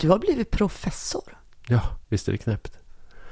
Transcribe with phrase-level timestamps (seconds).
[0.00, 1.38] Du har blivit professor.
[1.68, 2.78] Ja, visst är det knäppt.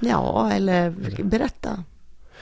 [0.00, 0.90] Ja, eller
[1.22, 1.84] berätta.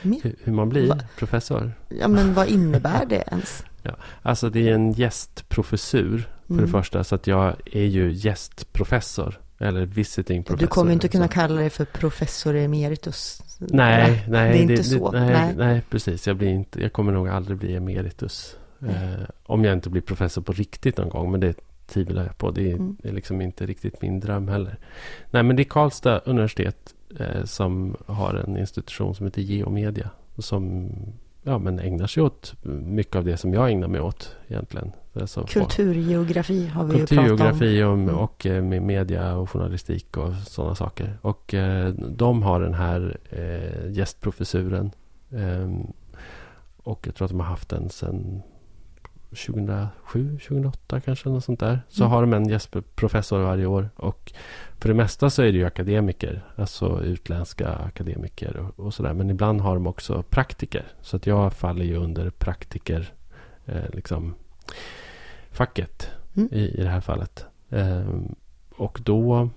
[0.03, 0.35] mer.
[0.45, 0.99] Hur, man blir Va?
[1.19, 1.73] professor.
[1.89, 3.65] Ja, men vad innebär det ens?
[4.23, 6.65] Alltså det är en gästprofessur för Mm.
[6.65, 7.05] det första.
[7.05, 9.41] Så att jag är ju gästprofessor.
[9.59, 10.61] Eller visiting professor.
[10.61, 13.43] Du kommer inte kunna Så- kalla dig för professor emeritus.
[13.59, 14.53] Nej, nej.
[14.53, 15.11] det är inte så.
[15.13, 15.55] nej, Nej.
[15.57, 15.83] nej.
[15.91, 16.27] precis.
[16.27, 18.57] Jag, blir inte, jag kommer nog aldrig bli emeritus.
[18.89, 21.31] Eh, om jag inte blir professor på riktigt någon gång.
[21.31, 21.55] Men det
[21.87, 22.51] tvivlar jag på.
[22.51, 22.97] Det är, Mm.
[23.03, 24.79] är liksom inte riktigt min dröm heller.
[25.31, 30.11] Nej, men det är Karlstad universitet eh, som har en institution som heter Geomedia.
[30.39, 30.91] Som
[31.43, 34.93] ja, men ägnar sig åt mycket av det som jag ägnar mig åt egentligen.
[35.13, 37.25] Alltså, Kulturgeografi har vi ju pratat om.
[37.27, 38.15] Kulturgeografi och, Mm.
[38.15, 41.19] och eh, med media och journalistik och sådana saker.
[41.23, 44.91] Och eh, de har den här eh, gästprofessuren.
[45.33, 45.87] Ehm,
[46.77, 48.43] och jag tror att de har haft den sedan
[49.31, 51.29] 2007, 2008 kanske.
[51.29, 51.81] Något sånt där.
[51.89, 52.13] Så Mm.
[52.13, 53.91] har de en gästprofessor varje år.
[53.97, 54.33] Och
[54.79, 56.43] för det mesta så är det ju akademiker.
[56.57, 59.13] Alltså utländska akademiker och, och sådär.
[59.15, 60.85] Men ibland har de också praktiker.
[61.03, 63.13] Så att jag faller ju under praktiker.
[63.67, 64.35] Eh, liksom
[65.51, 66.49] facket Mm.
[66.53, 67.45] i, i det här fallet.
[67.71, 68.35] Ehm,
[68.77, 69.49] och då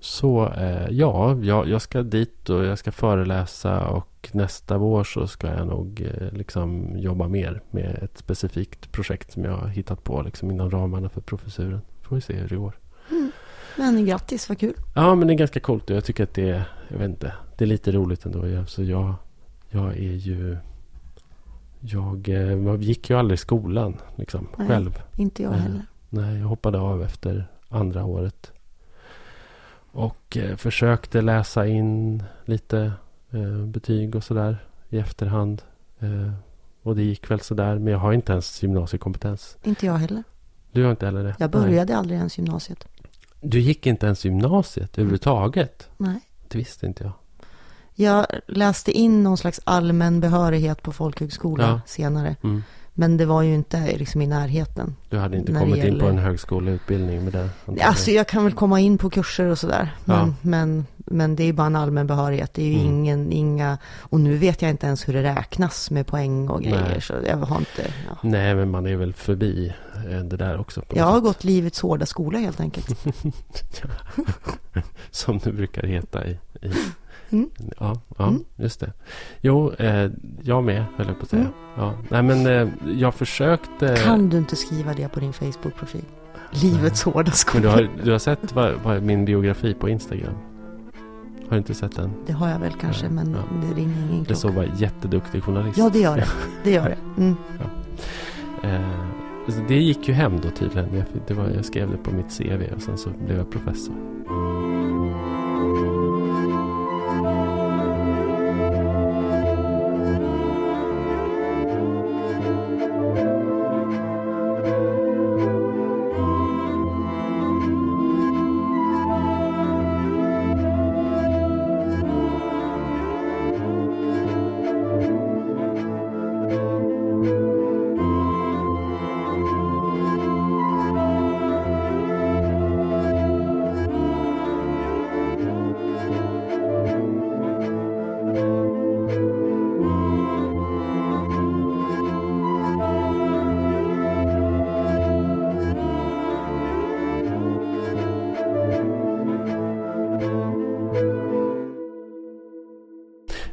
[0.00, 5.26] så, eh, ja, jag, jag ska dit och jag ska föreläsa och nästa vår så
[5.26, 10.04] ska jag nog eh, liksom jobba mer med ett specifikt projekt som jag har hittat
[10.04, 11.80] på liksom inom ramarna för professuren.
[12.02, 12.78] Får vi se hur det går.
[13.78, 14.74] Men grattis, vad kul.
[14.94, 17.32] Ja, men det är ganska coolt och jag tycker att det är, jag vet inte,
[17.56, 18.64] det är lite roligt ändå.
[18.66, 19.14] Så jag,
[19.70, 20.56] jag är ju,
[21.80, 24.68] jag, eh, jag gick ju aldrig i skolan liksom Nej.
[24.68, 25.02] själv.
[25.16, 25.82] Inte jag heller.
[26.08, 28.52] Nej, jag hoppade av efter andra året.
[29.98, 32.92] Och eh, försökte läsa in lite
[33.30, 35.62] eh, betyg och sådär i efterhand.
[35.98, 36.32] Eh,
[36.82, 37.78] och det gick väl sådär.
[37.78, 39.56] Men jag har inte ens gymnasiekompetens.
[39.62, 40.24] Inte jag heller.
[40.72, 41.36] Du har inte heller det?
[41.38, 41.62] Jag Nej.
[41.62, 42.88] började aldrig ens gymnasiet.
[43.40, 45.88] Du gick inte ens gymnasiet överhuvudtaget?
[45.96, 46.20] Nej.
[46.48, 47.12] Det visste inte jag.
[47.94, 51.80] Jag läste in någon slags allmän behörighet på folkhögskola Ja.
[51.86, 52.36] senare.
[52.42, 52.62] Mm.
[53.00, 54.96] Men det var ju inte liksom i närheten.
[55.08, 57.42] Du hade inte kommit in på gäller- en högskoleutbildning med det?
[57.42, 57.88] antagligen.
[57.88, 59.94] Alltså jag kan väl komma in på kurser och sådär.
[60.04, 60.34] Men, Ja.
[60.42, 62.54] men, men det är bara en allmän behörighet.
[62.54, 62.86] Det är ju Mm.
[62.86, 66.88] ingen, inga, och nu vet jag inte ens hur det räknas med poäng och grejer.
[66.88, 67.00] Nej.
[67.00, 68.16] Så jag har inte, ja.
[68.22, 69.72] Nej, men man är väl förbi
[70.10, 70.82] eh, det där också.
[70.94, 71.22] Jag har sätt.
[71.22, 72.88] gått livets hårda skola helt enkelt.
[75.10, 76.38] Som det brukar heta i...
[76.62, 76.72] i
[77.30, 77.50] Mm.
[77.80, 78.44] Ja, ja Mm.
[78.56, 78.92] just det.
[79.40, 80.10] Jo, eh,
[80.42, 81.42] jag med höll jag på att säga.
[81.42, 81.52] Mm.
[81.76, 81.94] Ja.
[82.08, 82.68] Nej, men eh,
[82.98, 83.96] jag försökte...
[84.04, 86.04] Kan du inte skriva det på din Facebook-profil?
[86.50, 87.62] Livets hårda Men skola.
[87.62, 90.34] du har, du har sett vad, vad min biografi på Instagram?
[91.48, 92.10] Har du inte sett den?
[92.26, 93.38] Det har jag väl kanske, Ja, men ja.
[93.66, 94.34] det ringer ingen Det klocka.
[94.34, 95.78] står bara jätteduktig journalist.
[95.78, 96.26] Ja, det gör det.
[96.64, 97.22] Det gör det.
[97.22, 97.36] Mm.
[98.62, 98.80] Eh,
[99.68, 100.94] det gick ju hem då tydligen.
[100.96, 103.94] Jag, det var, jag skrev det på mitt CV och sen så blev jag professor.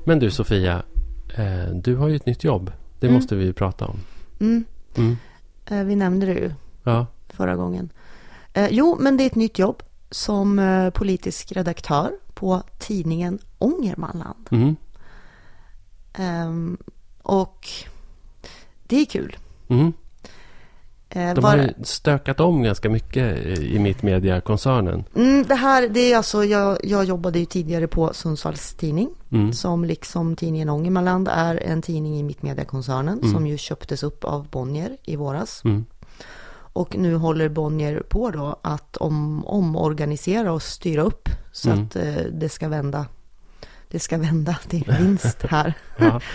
[0.06, 0.84] Men du Sofia,
[1.36, 2.72] eh, du har ju ett nytt jobb.
[3.00, 3.16] Det Mm.
[3.20, 3.98] måste vi ju prata om.
[4.40, 4.64] Mm.
[4.96, 5.18] Mm.
[5.66, 6.52] Eh, Vi nämnde det ju
[6.84, 7.90] Ja, förra gången.
[8.54, 10.62] Eh, jo, men det är ett nytt jobb som
[10.94, 14.48] politisk redaktör på tidningen Ångermanland.
[14.52, 14.76] mm.
[16.14, 16.78] Ehm,
[17.22, 17.68] och
[18.88, 19.38] det är kul.
[21.16, 25.04] Eh, De var- har ju stökat om ganska mycket i mitt media-koncernen.
[25.16, 29.10] mm, det här, det är alltså, jag, jag jobbade ju tidigare på Sundsvalls tidning.
[29.32, 29.54] Mm.
[29.54, 33.34] Som liksom tidningen Ångermanland är en tidning i Mittmediakoncernen Mm.
[33.34, 35.62] som ju köptes upp av Bonnier i våras.
[35.66, 35.86] Mm.
[36.78, 41.84] Och nu håller Bonnier på då att om, omorganisera och styra upp så Mm.
[41.86, 43.06] att eh, det ska vända.
[43.92, 45.74] Det ska vända till vinst här.
[45.98, 46.22] Ja.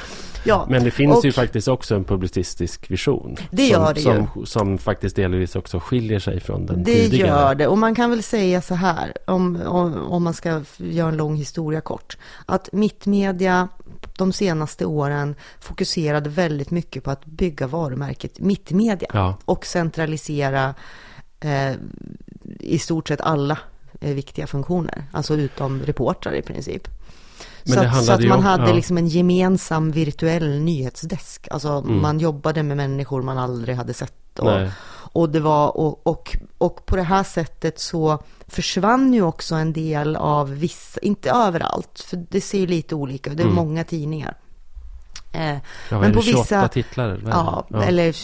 [0.44, 3.37] ja, Men det finns Och- ju faktiskt också en publicistisk vision.
[3.50, 4.04] Det som, gör det ju.
[4.34, 7.28] som, som faktiskt delvis också skiljer sig från den det tidigare.
[7.28, 7.66] gör det.
[7.66, 11.37] Och man kan väl säga så här, om, om, om man ska göra en lång
[11.37, 12.16] historia kort.
[12.46, 13.69] Att mittmedia
[14.19, 19.08] de senaste åren fokuserade väldigt mycket på att bygga varumärket mittmedia.
[19.14, 20.75] Ja, och centralisera
[21.40, 21.72] eh,
[22.60, 23.58] i stort sett alla
[24.00, 25.04] eh, viktiga funktioner.
[25.12, 26.88] Alltså utom reportrar i princip.
[27.65, 28.75] Så att, så att man om- hade ja.
[28.75, 31.49] liksom en gemensam virtuell nyhetsdesk.
[31.51, 32.03] Alltså Mm.
[32.03, 34.39] man jobbade med människor man aldrig hade sett.
[34.39, 34.71] Och, Nej.
[35.12, 39.73] och det var, och, och, och på det här sättet så försvann ju också en
[39.73, 43.57] del av vissa, inte överallt, för det ser ju lite olika ut, det är Mm.
[43.57, 44.37] många tidningar.
[45.33, 45.55] Eh,
[45.91, 47.09] Ja, Men på det, 28 vissa- titlar?
[47.09, 47.83] eller ja, ja.
[47.83, 48.17] eller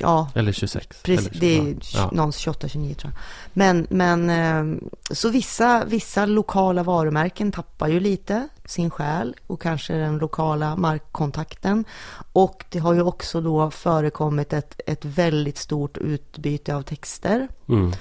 [0.00, 1.02] ja, Eller 26.
[1.02, 1.74] Precis, eller, det är ja.
[1.94, 2.10] Ja.
[2.12, 3.20] någon 28-29 tror jag.
[3.52, 4.78] Men, men eh,
[5.10, 11.84] så vissa, vissa lokala varumärken tappar ju lite sin själ och kanske den lokala markkontakten.
[12.32, 17.48] Och det har ju också då förekommit ett, ett väldigt stort utbyte av texter.
[17.68, 17.92] Mm.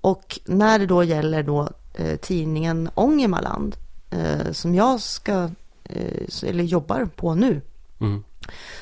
[0.00, 3.76] Och när det då gäller då eh, tidningen Ångermanland
[4.10, 5.50] eh, som jag ska,
[5.84, 7.60] eh, eller jobbar på nu,
[8.00, 8.24] Mm.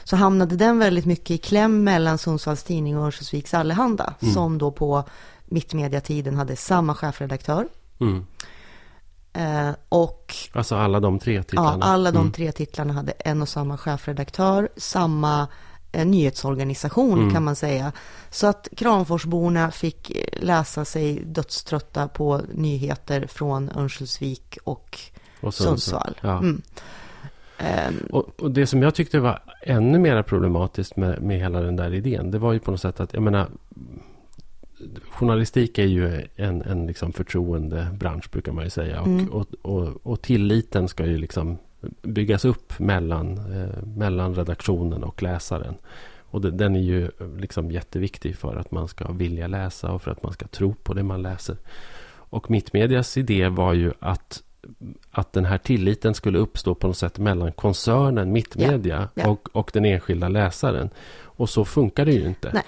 [0.05, 4.35] så hamnade den väldigt mycket i kläm mellan Sundsvalls Tidning och Örnsköldsviks Allehanda, Mm.
[4.35, 5.05] som då på
[5.45, 7.69] mittmediatiden hade samma chefredaktör.
[8.01, 8.27] Mm.
[9.37, 11.85] Eh, och Alltså alla de tre ja, titlarna.
[11.85, 12.33] alla de Mm.
[12.33, 15.49] tre titlarna hade en och samma chefredaktör, samma
[15.93, 17.33] eh, nyhetsorganisation Mm.
[17.35, 17.93] kan man säga.
[18.31, 24.99] Så att Kramforsborna fick eh, läsa sig dödströtta på nyheter från Örnsköldsvik och
[25.41, 25.79] Och Sundsvall.
[25.79, 26.15] Sundsvall.
[26.21, 26.39] Ja.
[26.39, 26.63] Mm.
[27.59, 31.77] Ehm, Och, och det som jag tyckte var ännu mer problematiskt med, med hela den
[31.77, 33.49] där idén, det var ju på något sätt att, jag menar,
[35.11, 39.01] journalistik är ju en, en liksom förtroendebransch brukar man ju säga.
[39.01, 39.29] Och, Mm.
[39.29, 41.59] och, och, och tilliten ska ju liksom
[42.03, 45.75] byggas upp mellan, eh, mellan redaktionen och läsaren.
[46.31, 50.11] Och det, den är ju liksom jätteviktig för att man ska vilja läsa och för
[50.11, 51.57] att man ska tro på det man läser.
[52.29, 54.43] Och Mittmedias idé var ju att,
[55.11, 59.29] att den här tilliten skulle uppstå på något sätt mellan koncernen Mittmedia Ja, ja.
[59.29, 60.91] Och, och den enskilda läsaren.
[61.23, 62.51] Och så funkar det ju inte.
[62.55, 62.63] Nej.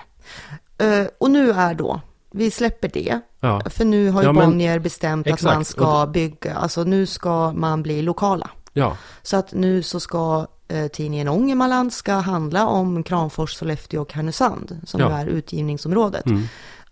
[0.78, 4.50] Eh, och nu är då, vi släpper det, Ja, för nu har ju Ja, men-
[4.50, 8.50] Bonnier bestämt att Exakt, man ska bygga, alltså nu ska man bli lokala.
[8.72, 14.12] ja, Så att nu så ska eh, tidningen Ångermanland ska handla om Kramfors, Sollefteå och
[14.12, 15.18] Härnösand, som Ja.
[15.18, 16.26] är utgivningsområdet.
[16.26, 16.42] mm,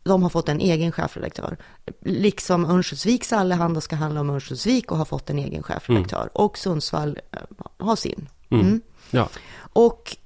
[0.03, 1.57] De har fått en egen chefredaktör.
[2.01, 6.31] Liksom Örnsköldsviks Allehanda ska handla om Örnsköldsvik och har fått en egen chefredaktör.
[6.35, 7.39] Och Sundsvall eh,
[7.87, 8.29] har sin.
[8.51, 8.81] mm, Mm.
[9.11, 9.29] ja,
[9.73, 10.17] Och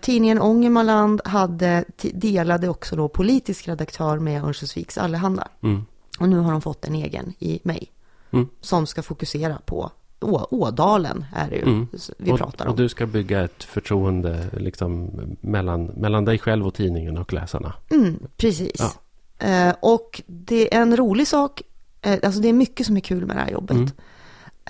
[0.00, 1.84] tidningen Ångermanland hade,
[2.14, 5.48] delade också då politisk redaktör med Örnsköldsviks Allehanda.
[5.62, 5.84] mm,
[6.20, 7.92] Och nu har de fått en egen i mig.
[8.30, 8.48] Mm.
[8.60, 9.90] Som ska fokusera på
[10.20, 11.88] Å, Ådalen är det ju Mm.
[12.18, 12.70] vi pratar om.
[12.70, 17.72] och du ska bygga ett förtroende liksom, mellan, mellan dig själv och tidningen och läsarna.
[17.90, 18.96] Mm, precis.
[19.38, 19.46] Ja.
[19.48, 21.62] Eh, och det är en rolig sak,
[22.02, 23.94] eh, alltså det är mycket som är kul med det här jobbet.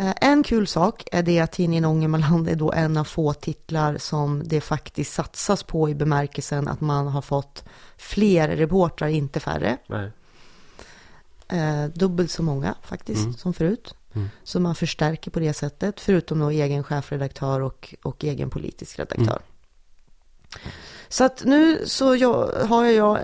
[0.01, 3.99] Eh, en kul sak är det att tidningen Ångermanland är då en av få titlar
[3.99, 7.65] som det faktiskt satsas på i bemärkelsen att man har fått
[7.97, 9.77] fler reportrar, inte färre.
[9.87, 10.11] Nej.
[11.49, 13.35] Eh, dubbelt så många faktiskt Mm.
[13.35, 13.95] som förut.
[14.15, 14.29] Mm.
[14.45, 19.25] Så man förstärker på det sättet, förutom då egen chefredaktör och, och egen politisk redaktör.
[19.25, 19.43] Mm.
[21.09, 23.19] Så att nu så jag, har jag,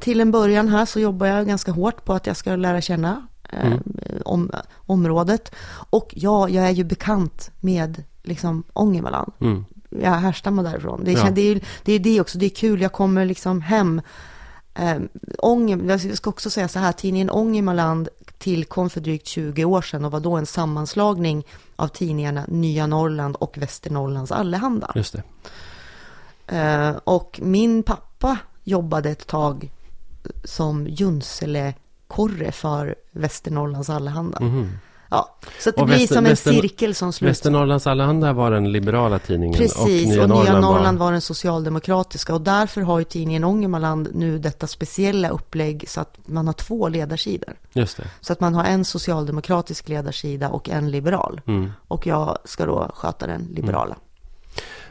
[0.00, 3.26] till en början här så jobbar jag ganska hårt på att jag ska lära känna
[3.52, 3.82] Mm.
[4.24, 4.50] om,
[4.86, 5.54] området.
[5.90, 9.32] Och ja, jag är ju bekant med liksom Ångermanland.
[9.40, 9.64] Mm.
[9.90, 11.04] Jag härstammar därifrån.
[11.04, 11.30] Det är, Ja.
[11.30, 14.00] det, är, det är det också, det är kul, jag kommer liksom hem.
[14.74, 14.98] Eh,
[15.38, 18.08] Ånger, jag ska också säga så här, tidningen Ångermanland
[18.38, 23.36] tillkom för drygt 20 år sedan och var då en sammanslagning av tidningarna Nya Norrland
[23.36, 24.92] och Västernorrlands Allehanda.
[24.94, 25.22] Just det.
[26.56, 29.70] Eh, och min pappa jobbade ett tag
[30.44, 30.86] som
[32.16, 34.40] Junsele-korre för Västernorrlands Allehanda.
[34.40, 34.70] Mhm.
[35.10, 37.30] Ja, så att det Och blir Väster- som en Väster- cirkel som sluts.
[37.30, 39.56] Västernorrlands Allehanda var den liberala tidningen.
[39.58, 41.06] Precis, och Nya Norrland, var...
[41.06, 46.18] var den socialdemokratiska och därför har ju tidningen Ångermanland nu detta speciella upplägg så att
[46.26, 47.54] man har två ledarsidor.
[47.72, 48.04] Just det.
[48.20, 51.40] Så att man har en socialdemokratisk ledarsida och en liberal.
[51.46, 51.72] Mm.
[51.88, 53.96] Och jag ska då sköta den liberala.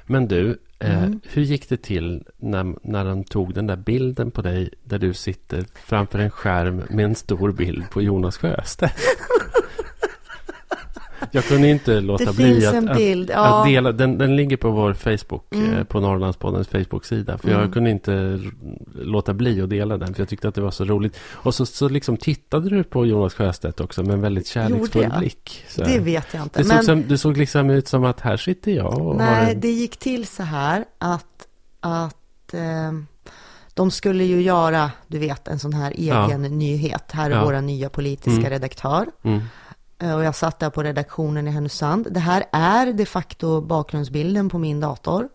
[0.07, 1.19] Men du, eh, Mm.
[1.23, 5.13] hur gick det till när, när de tog den där bilden på dig där du
[5.13, 8.93] sitter framför en skärm med en stor bild på Jonas Sjöstedt?
[11.31, 13.63] Jag kunde inte låta Det bli finns att, en att, bild, att ja.
[13.67, 13.91] dela.
[13.91, 15.73] Den, den ligger på vår Facebook, Mm.
[15.73, 17.37] eh, på Norrlandspoddens Facebook-sida.
[17.37, 17.61] För Mm.
[17.61, 18.39] jag kunde inte
[18.95, 21.17] låta bli att dela den, för jag tyckte att det var så roligt.
[21.31, 25.63] Och så, så liksom tittade du på Jonas Sjöstedt också med en väldigt kärleksfull blick.
[25.69, 26.59] Så Det vet jag inte.
[26.59, 29.53] det, såg Men som, det såg liksom ut som att här sitter jag och nej,
[29.53, 29.59] en...
[29.59, 31.47] det gick till så här att,
[31.79, 32.91] att eh,
[33.73, 37.11] de skulle ju göra, du vet, en sån här egen nyhet.
[37.11, 37.45] Här är Ja.
[37.45, 38.49] våra nya politiska Mm.
[38.49, 39.05] redaktör.
[39.23, 39.41] Mm.
[39.99, 42.07] Eh, Och jag satt där på redaktionen i Härnösand.
[42.11, 45.27] Det här är de facto bakgrundsbilden på min dator.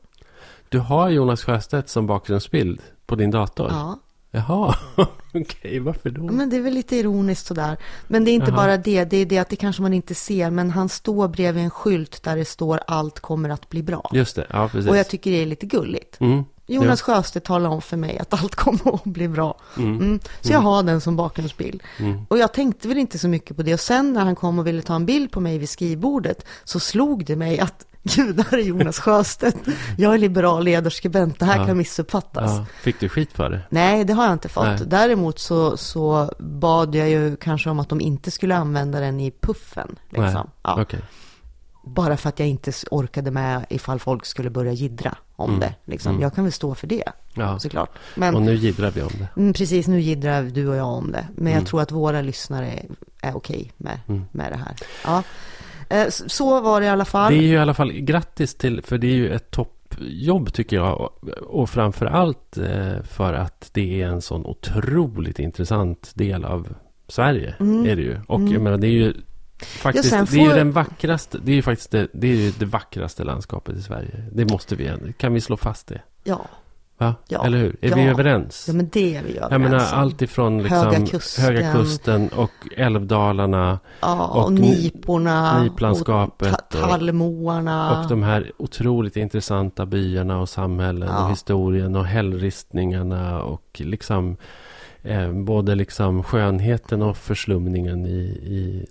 [0.68, 3.68] Du har Jonas Sjöstedt som bakgrundsbild på din dator?
[3.70, 3.98] Ja.
[4.34, 4.74] Jaha,
[5.34, 6.22] okej, varför då?
[6.22, 7.76] Men det är väl lite ironiskt sådär.
[8.08, 8.56] Men det är inte Jaha.
[8.56, 10.50] bara det, det är det att det kanske man inte ser.
[10.50, 14.10] Men han står bredvid en skylt där det står allt kommer att bli bra.
[14.12, 14.90] Just det, ja precis.
[14.90, 16.20] Och jag tycker det är lite gulligt.
[16.20, 16.44] mm.
[16.74, 19.58] Jonas Sjöstedt talar om för mig att allt kommer att bli bra.
[19.76, 20.20] Mm.
[20.40, 21.82] Så jag har den som bakgrundsbild.
[21.98, 22.26] Mm.
[22.28, 23.74] Och jag tänkte väl inte så mycket på det.
[23.74, 26.80] Och sen när han kom och ville ta en bild på mig vid skrivbordet så
[26.80, 29.56] slog det mig att gud, där är Jonas Sjöstedt.
[29.98, 31.66] Jag är liberal ledarskribent, det här Ja.
[31.66, 32.50] kan missuppfattas.
[32.56, 32.66] ja.
[32.82, 33.60] Fick du skit för det?
[33.70, 34.64] Nej, det har jag inte fått.
[34.64, 34.78] Nej.
[34.86, 39.30] Däremot så, så bad jag ju kanske om att de inte skulle använda den i
[39.40, 39.96] puffen.
[40.08, 40.24] Liksom.
[40.34, 40.82] Nej, Ja.
[40.82, 41.00] okej.
[41.84, 45.74] Bara för att jag inte orkade med ifall folk skulle börja jiddra om det.
[45.84, 46.20] Liksom.
[46.20, 47.02] Jag kan väl stå för det,
[47.36, 47.48] Mm.
[47.48, 47.58] Ja.
[47.58, 47.90] såklart.
[48.16, 49.28] Men Och nu jiddrar vi om det.
[49.40, 51.26] mm, precis, nu jiddrar du och jag om det.
[51.34, 51.58] Men Mm.
[51.58, 52.82] jag tror att våra lyssnare
[53.22, 53.98] är, okej med,
[54.32, 54.74] med det här.
[55.04, 55.22] Ja.
[55.88, 57.32] Eh, Så var det i alla fall.
[57.32, 60.76] Det är ju i alla fall grattis till, för det är ju ett toppjobb tycker
[60.76, 61.00] jag.
[61.00, 66.74] Och, och framför allt eh, för att det är en sån otroligt intressant del av
[67.08, 67.54] Sverige.
[67.60, 68.20] Är det ju.
[68.28, 69.14] Och jag menar det är ju
[69.64, 72.36] faktiskt, sen det är ju får- den vackraste, det är ju faktiskt det, det, är
[72.36, 74.24] ju det vackraste landskapet i Sverige.
[74.32, 76.00] Det måste vi, kan vi slå fast det?
[76.24, 76.40] Ja.
[76.98, 77.14] Va?
[77.28, 77.44] Ja.
[77.46, 77.76] Eller hur?
[77.80, 77.96] Är Ja.
[77.96, 78.64] vi överens?
[78.68, 81.44] ja, men det är vi Jag menar överens allt ifrån liksom Höga kusten.
[81.44, 85.62] Höga kusten och Älvdalarna Ja, och, och Niporna.
[85.62, 88.00] Niplandskapet Och ta- tallmoarna.
[88.02, 91.24] och de här otroligt intressanta byarna och samhällen Ja.
[91.24, 94.36] och historien och hällristningarna och liksom
[95.02, 98.86] eh, både liksom skönheten och förslumningen i, i,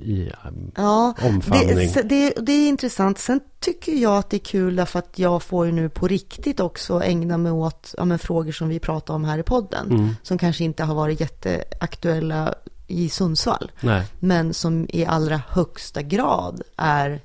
[0.00, 1.76] i um, Ja, omfamning.
[1.76, 3.18] det, det, det är intressant.
[3.18, 6.60] Sen tycker jag att det är kul därför att jag får ju nu på riktigt
[6.60, 9.90] också ägna mig åt ja, men frågor som vi pratar om här i podden.
[9.90, 10.16] Mm.
[10.22, 12.54] Som kanske inte har varit jätteaktuella
[12.86, 13.70] i Sundsvall.
[13.80, 17.20] Nej, Men som i allra högsta grad är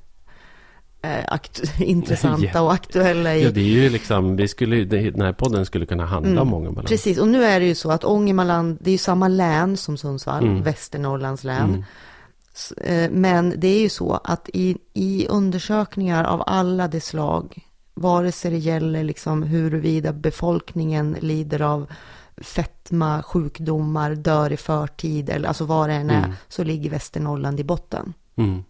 [1.02, 2.62] eh, akt- intressanta Ja.
[2.62, 6.06] och aktuella i ja, det är ju liksom, vi skulle, den här podden skulle kunna
[6.06, 6.78] handla om Ångermanland.
[6.78, 6.86] Mm.
[6.86, 9.98] Precis, och nu är det ju så att Ångermanland, det är ju samma län som
[9.98, 10.64] Sundsvall, Mm.
[10.64, 11.74] Västernorrlands län.
[11.74, 11.84] Eh,
[13.12, 18.52] Men det är ju så att i, i undersökningar av alla de slag, vare sig
[18.52, 21.92] det gäller liksom huruvida befolkningen lider av
[22.38, 26.34] fetma, sjukdomar, dör i förtid eller alltså vad det än är, Mm.
[26.48, 28.14] så ligger Västernorrland i botten.
[28.36, 28.64] Mm.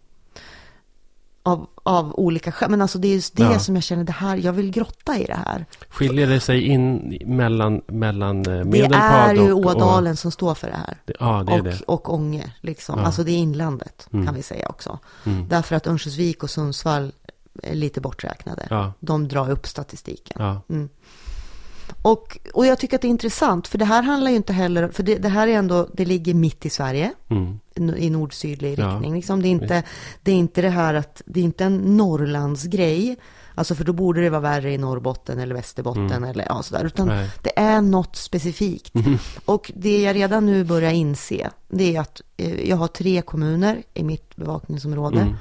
[1.42, 2.70] Av, av olika skäl.
[2.70, 3.58] Men alltså det är just det Ja.
[3.58, 5.66] som jag känner, det här, jag vill grotta i det här.
[5.88, 9.66] Skiljer det sig in mellan, mellan eh, Det Medelpad är ju och...
[9.66, 10.98] Ådalen som står för det här.
[11.06, 11.80] Och, ja, det är och, det.
[11.86, 12.98] och Ånge, liksom.
[12.98, 13.04] Ja.
[13.06, 14.26] Alltså det är inlandet, Mm.
[14.26, 14.98] kan vi säga också.
[15.24, 15.48] Mm.
[15.48, 17.12] Därför att Örnsköldsvik och Sundsvall
[17.62, 18.66] är lite borträknade.
[18.70, 20.36] Ja, De drar upp statistiken.
[20.40, 20.60] ja.
[22.02, 24.88] Och, och jag tycker att det är intressant, för det här handlar ju inte heller,
[24.88, 27.58] för det, det här är ändå, det ligger mitt i Sverige, Mm.
[27.96, 29.14] i nord-sydlig Ja, riktning.
[29.14, 29.42] Liksom.
[29.42, 29.82] Det, är inte,
[30.22, 31.96] det är inte det här att, det är inte en
[32.36, 33.16] Norrlandsgrej,
[33.54, 37.08] alltså för då borde det vara värre i Norrbotten eller Västerbotten eller ja, sådär, utan
[37.08, 37.20] Mm.
[37.20, 37.30] Nej.
[37.42, 38.92] det är något specifikt.
[39.44, 43.82] Och det jag redan nu börjar inse, det är att eh, jag har tre kommuner
[43.94, 45.20] i mitt bevakningsområde.
[45.20, 45.34] Mm.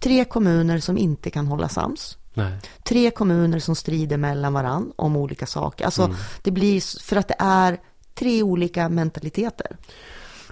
[0.00, 2.16] Tre kommuner som inte kan hålla sams.
[2.34, 2.52] Nej.
[2.84, 5.84] Tre kommuner som strider mellan varann om olika saker.
[5.84, 6.16] Alltså, Mm.
[6.42, 7.78] det blir för att det är
[8.14, 9.76] tre olika mentaliteter.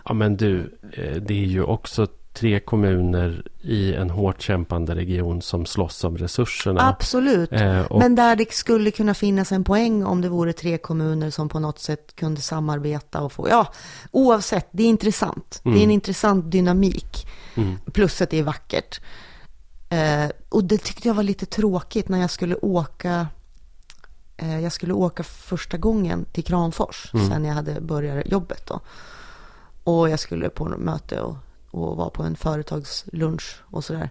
[0.05, 5.43] Ja men du, eh, det är ju också tre kommuner i en hårt kämpande region
[5.43, 6.89] som slåss om resurserna.
[6.89, 7.53] Absolut.
[7.53, 11.31] Eh, och, Men där det skulle kunna finnas en poäng om det vore tre kommuner
[11.31, 13.73] som på något sätt kunde samarbeta och få, ja,
[14.11, 15.61] oavsett, det är intressant.
[15.65, 17.27] Det är en intressant dynamik.
[17.55, 17.77] Mm.
[17.93, 19.01] Plus att det är vackert.
[19.91, 23.29] Eh, och det tyckte jag var lite tråkigt när jag skulle åka
[24.37, 28.81] eh, jag skulle åka första gången till Kramfors sen jag hade börjat jobbet då.
[29.85, 31.37] Och jag skulle på något möte och,
[31.71, 34.11] och vara på en företagslunch och sådär.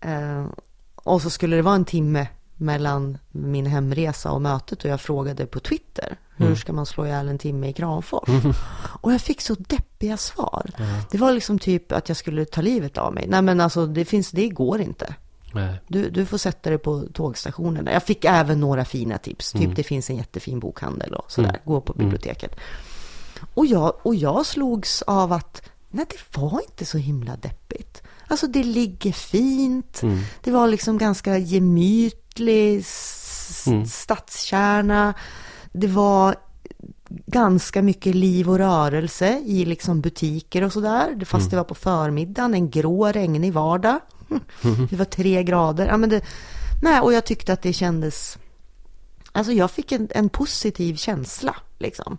[0.00, 0.46] Eh,
[0.94, 2.28] och så skulle det vara en timme
[2.60, 7.28] mellan min hemresa och mötet och jag frågade på Twitter hur ska man slå ihjäl
[7.28, 8.28] en timme i Kramfors?
[9.00, 10.70] Och jag fick så deppiga svar.
[11.10, 13.26] Det var liksom typ att jag skulle ta livet av mig.
[13.28, 15.14] Nej men alltså det finns, det går inte.
[15.54, 15.80] nej.
[15.88, 17.88] Du, du får sätta dig på tågstationen.
[17.92, 19.52] Jag fick även några fina tips.
[19.52, 21.60] Typ det finns en jättefin bokhandel och sådär.
[21.64, 22.56] Gå på biblioteket.
[23.54, 28.02] Och, jag, och jag slogs av att nej, det var inte så himla deppigt.
[28.26, 30.00] Alltså det ligger fint.
[30.42, 31.38] Det var liksom ganska
[32.40, 35.14] gemytlig s- stadskärna.
[35.72, 36.36] Det var
[37.26, 41.24] ganska mycket liv och rörelse i liksom butiker och sådär.
[41.24, 44.00] Fast det var på förmiddagen, en grå regnig vardag.
[44.90, 45.86] Det var tre grader.
[45.86, 46.22] Ja, men det,
[46.82, 48.38] nej, och jag tyckte att det kändes...
[49.32, 51.56] Alltså jag fick en, en positiv känsla.
[51.78, 52.18] Liksom.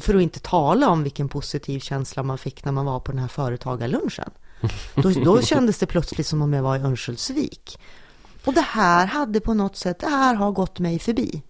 [0.00, 3.18] För att inte tala om vilken positiv känsla man fick när man var på den
[3.20, 4.30] här företagarlunchen.
[4.94, 7.78] Då, då kändes det plötsligt som om jag var i Örnsköldsvik.
[8.44, 11.42] Och det här hade på något sätt, det här har gått mig förbi.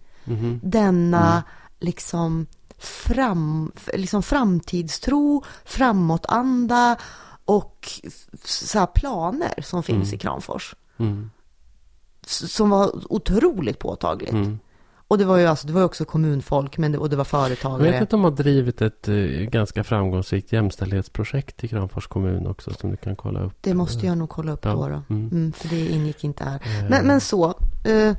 [0.63, 1.43] Denna
[1.79, 2.45] liksom
[2.77, 6.97] fram, liksom framtidstro, framåtanda
[7.45, 7.89] och
[8.45, 10.15] så planer som finns Mm.
[10.15, 10.75] i Kramfors.
[10.97, 11.29] Mm.
[12.27, 14.33] Som var otroligt påtagligt.
[15.13, 15.15] Mm.
[15.15, 17.27] Och det var ju alltså, det var också kommunfolk men det, och det var Jag
[17.27, 17.91] företagare.
[17.91, 19.15] vet att de har drivit ett eh,
[19.49, 23.53] ganska framgångsrikt jämställdhetsprojekt i Kramfors kommun också som du kan kolla upp.
[23.61, 24.71] Det måste jag nog kolla upp Ja.
[24.71, 24.87] då.
[24.87, 25.01] då.
[25.15, 25.27] Mm.
[25.31, 26.55] Mm, för det ingick inte här.
[26.55, 27.53] Eh, Men, men så.
[27.83, 28.15] Eh,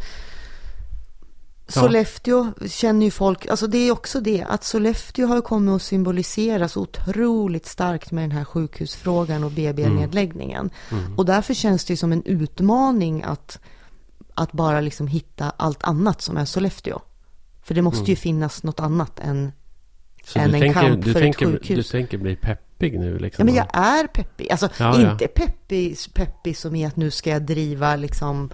[1.69, 6.77] Sollefteå känner ju folk, alltså det är också det att Sollefteå har kommit att symboliseras
[6.77, 10.71] otroligt starkt med den här sjukhusfrågan och BB-nedläggningen.
[10.91, 11.15] Mm.
[11.19, 13.59] Och därför känns det ju som en utmaning att,
[14.35, 17.01] att bara liksom hitta allt annat som är Sollefteå.
[17.63, 18.11] För det måste Mm.
[18.11, 19.53] ju finnas något annat än,
[20.25, 21.77] Så än en tänker, kamp för ett tänker, sjukhus.
[21.77, 23.47] Du tänker bli peppig nu ja liksom?
[23.47, 24.51] men jag är peppig.
[24.51, 25.11] Alltså Ja, ja.
[25.13, 28.51] inte peppig, peppig som i att nu ska jag driva liksom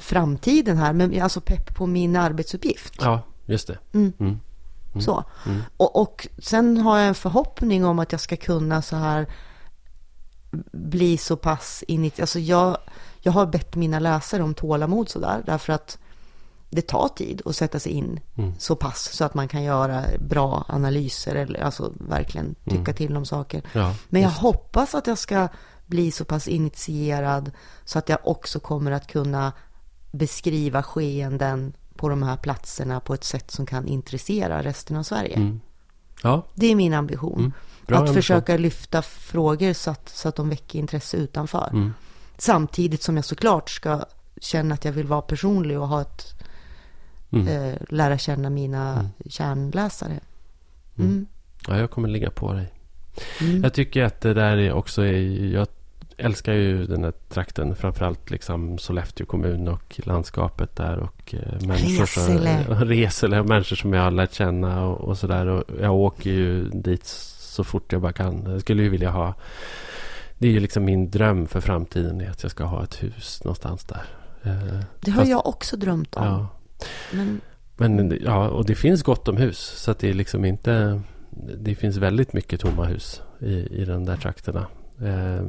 [0.00, 2.94] framtiden här, men alltså pepp på min arbetsuppgift.
[3.00, 3.78] Ja, just det.
[3.92, 4.12] Mm.
[4.20, 4.40] Mm.
[4.92, 5.02] Mm.
[5.02, 5.24] Så.
[5.46, 5.62] Mm.
[5.76, 9.26] Och, och sen har jag en förhoppning om att jag ska kunna så här
[10.72, 12.20] bli så pass init...
[12.20, 12.76] Alltså jag,
[13.20, 15.98] jag har bett mina läsare om tålamod sådär, därför att
[16.70, 18.52] det tar tid att sätta sig in Mm.
[18.58, 22.94] så pass så att man kan göra bra analyser eller alltså verkligen tycka Mm.
[22.94, 23.62] till om saker.
[23.72, 24.40] Ja, Men jag just.
[24.40, 25.48] hoppas att jag ska
[25.86, 27.50] bli så pass initierad
[27.84, 29.52] så att jag också kommer att kunna
[30.12, 35.36] beskriva skeenden på de här platserna på ett sätt som kan intressera resten av Sverige.
[35.36, 35.60] Mm.
[36.22, 37.38] Ja, Det är min ambition.
[37.38, 37.52] Mm.
[37.86, 41.92] bra att försöka lyfta frågor så att, så att de väcker intresse utanför.
[42.40, 44.04] Samtidigt som jag såklart ska
[44.40, 46.34] känna att jag vill vara personlig och ha ett,
[47.32, 47.48] Mm.
[47.48, 49.06] eh, lära känna mina Mm.
[49.28, 50.20] kärnläsare.
[50.98, 51.10] Mm.
[51.10, 51.26] Mm.
[51.68, 52.72] Ja, jag kommer ligga på dig.
[53.40, 53.62] Mm.
[53.62, 55.66] Jag tycker att det där är också är, jag
[56.16, 62.00] älskar ju den här trakten, framförallt liksom Sollefteå kommun och landskapet där och eh, människor
[62.00, 62.64] Resele.
[62.66, 65.46] som, Resele och människor som jag har lärt känna och, och sådär.
[65.46, 67.06] Och jag åker ju dit
[67.38, 68.46] så fort jag bara kan.
[68.50, 69.34] Jag skulle ju vilja ha,
[70.40, 73.84] det är ju liksom min dröm för framtiden att jag ska ha ett hus någonstans
[73.84, 74.04] där.
[74.42, 76.24] Eh, Det har fast- jag också drömt om.
[76.24, 76.48] Ja,
[77.10, 77.40] Men
[77.76, 79.58] men ja, och det finns gott om hus.
[79.58, 81.00] Så att det är liksom inte...
[81.58, 84.66] Det finns väldigt mycket tomma hus i, i de där trakterna.
[85.02, 85.42] Eh,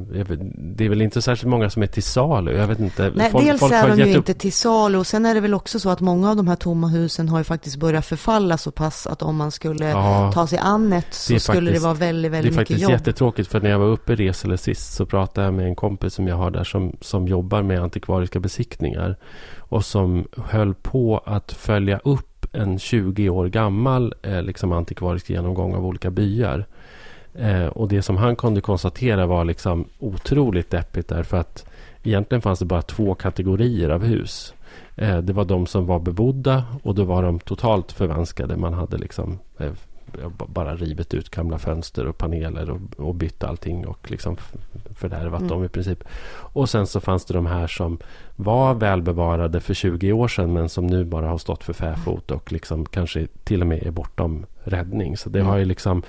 [0.57, 2.51] det är väl inte särskilt många som är till salu.
[2.57, 3.11] Jag vet inte.
[3.15, 5.39] Nej, Folk- dels folk är de ju gett inte till salu och sen är det
[5.41, 8.57] väl också så att många av de här tomma husen har ju faktiskt börjat förfalla
[8.57, 11.55] så pass att om man skulle Ja, ta sig an ett så Det är skulle
[11.69, 12.91] faktiskt- det vara väldigt, det är väldigt mycket faktiskt jobb.
[12.91, 13.49] jättetråkigt.
[13.51, 16.27] För när jag var uppe i Resele sist så pratade jag med en kompis som
[16.27, 19.15] jag har där som, som jobbar med antikvariska besiktningar.
[19.59, 25.75] Och som höll på att följa upp en 20 år gammal eh, liksom antikvarisk genomgång
[25.75, 26.65] av olika byar.
[27.35, 31.65] Eh, och det som han kunde konstatera var liksom otroligt deppigt därför att
[32.03, 34.53] egentligen fanns det bara två kategorier av hus.
[34.95, 38.57] Eh, det var de som var bebodda och då var de totalt förvanskade.
[38.57, 39.71] Man hade liksom eh,
[40.47, 44.37] bara rivit ut gamla fönster och paneler och, och bytt allting och liksom
[44.95, 45.49] fördärvat Mm.
[45.49, 46.03] dem i princip.
[46.33, 47.97] Och sen så fanns det de här som
[48.35, 52.51] var välbevarade för 20 år sedan men som nu bara har stått för fäfot och
[52.51, 55.17] liksom kanske till och med är bortom räddning.
[55.17, 55.49] Så det Mm.
[55.51, 56.03] har ju liksom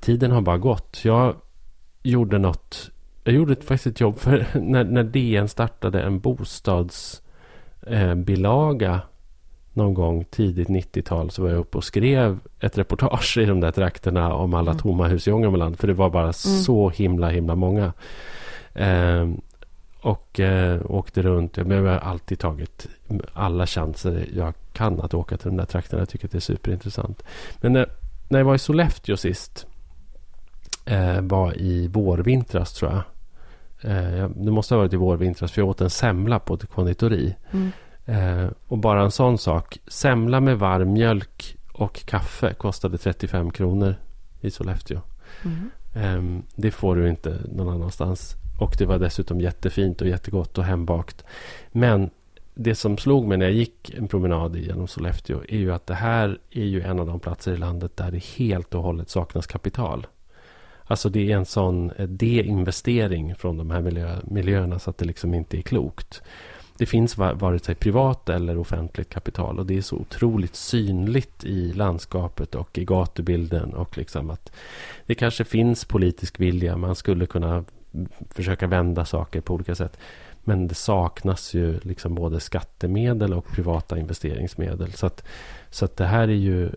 [0.00, 1.00] Tiden har bara gått.
[1.04, 1.34] Jag
[2.02, 2.90] gjorde något
[3.24, 9.00] Jag gjorde ett- faktiskt ett jobb för när, när DN startade en bostadsbilaga eh,
[9.78, 13.70] någon gång tidigt 90-tal så var jag uppe och skrev ett reportage i de där
[13.70, 14.82] trakterna om alla Mm.
[14.82, 15.78] tomma hus i Ångermanland.
[15.78, 17.92] För det var bara så himla himla många.
[18.74, 19.28] Eh,
[20.00, 21.56] och eh, åkte runt.
[21.56, 22.86] Men jag har alltid tagit
[23.32, 26.00] alla chanser jag kan att åka till de där trakterna.
[26.02, 27.22] Jag tycker att det är superintressant.
[27.60, 27.86] Men när,
[28.28, 29.66] när jag var i Sollefteå sist.
[30.84, 33.02] Eh, var i vårvintras tror jag.
[33.92, 36.66] Eh, jag- det måste ha varit i vårvintras för jag åt en semla på ett
[36.70, 37.34] konditori.
[37.50, 37.70] Mm.
[38.08, 39.78] Eh, och bara en sån sak.
[39.86, 43.94] Semla med varm mjölk och kaffe kostade 35 kronor
[44.40, 45.00] i Sollefteå.
[45.44, 45.70] Mm.
[45.94, 48.34] Ehm, det får du inte någon annanstans.
[48.58, 51.24] Och det var dessutom jättefint och jättegott och hembakt.
[51.72, 52.10] Men
[52.54, 55.94] det som slog mig när jag gick en promenad genom Sollefteå är ju att det
[55.94, 59.46] här är ju en av de platser i landet där det helt och hållet saknas
[59.46, 60.06] kapital.
[60.84, 65.04] Alltså det är en sån eh, deinvestering från de här miljö, miljöerna så att det
[65.04, 66.22] liksom inte är klokt.
[66.78, 71.72] Det finns vare sig privat eller offentligt kapital och det är så otroligt synligt i
[71.72, 74.52] landskapet och i gatubilden och liksom att
[75.06, 76.76] det kanske finns politisk vilja.
[76.76, 77.64] Man skulle kunna
[78.30, 79.98] försöka vända saker på olika sätt.
[80.44, 84.92] Men det saknas ju liksom både skattemedel och privata investeringsmedel.
[84.92, 85.24] Så att,
[85.70, 86.70] så att det här är ju...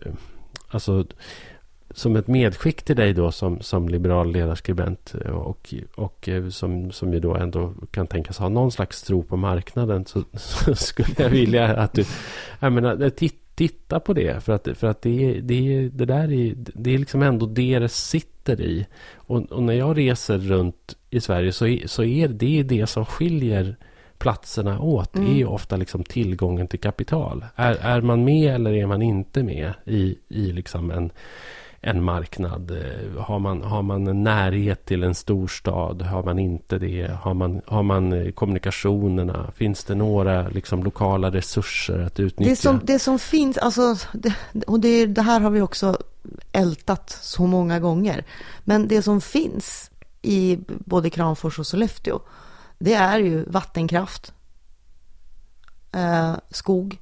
[0.68, 1.04] Alltså,
[1.94, 7.12] som ett medskick till dig då som, som liberal ledarskribent och, och eh, som, som
[7.12, 11.30] ju då ändå kan tänkas ha någon slags tro på marknaden så, så skulle jag
[11.30, 12.04] vilja att du...
[12.60, 14.44] Jag menar, titt, titta på det.
[14.44, 17.88] För att, för att det, det, det där är, det är liksom ändå det det
[17.88, 18.86] sitter i.
[19.14, 23.06] Och, och när jag reser runt i Sverige så är, så är det det som
[23.06, 23.76] skiljer
[24.18, 25.16] platserna åt.
[25.16, 25.36] Mm.
[25.36, 27.44] är ofta liksom tillgången till kapital.
[27.56, 31.10] Är, är man med eller är man inte med i, i liksom en
[31.82, 32.70] en marknad?
[32.70, 36.02] Eh, har man, har man en närhet till en storstad?
[36.02, 37.10] Har man inte det?
[37.22, 39.52] Har man, har man eh, kommunikationerna?
[39.56, 42.50] Finns det några liksom, lokala resurser att utnyttja?
[42.50, 44.34] Det som, det som finns, alltså, det,
[44.66, 45.98] och det, det här har vi också
[46.52, 48.24] ältat så många gånger.
[48.64, 49.90] Men det som finns
[50.22, 52.20] i både Kramfors och Sollefteå,
[52.78, 54.32] det är ju vattenkraft,
[55.92, 56.98] eh, skog.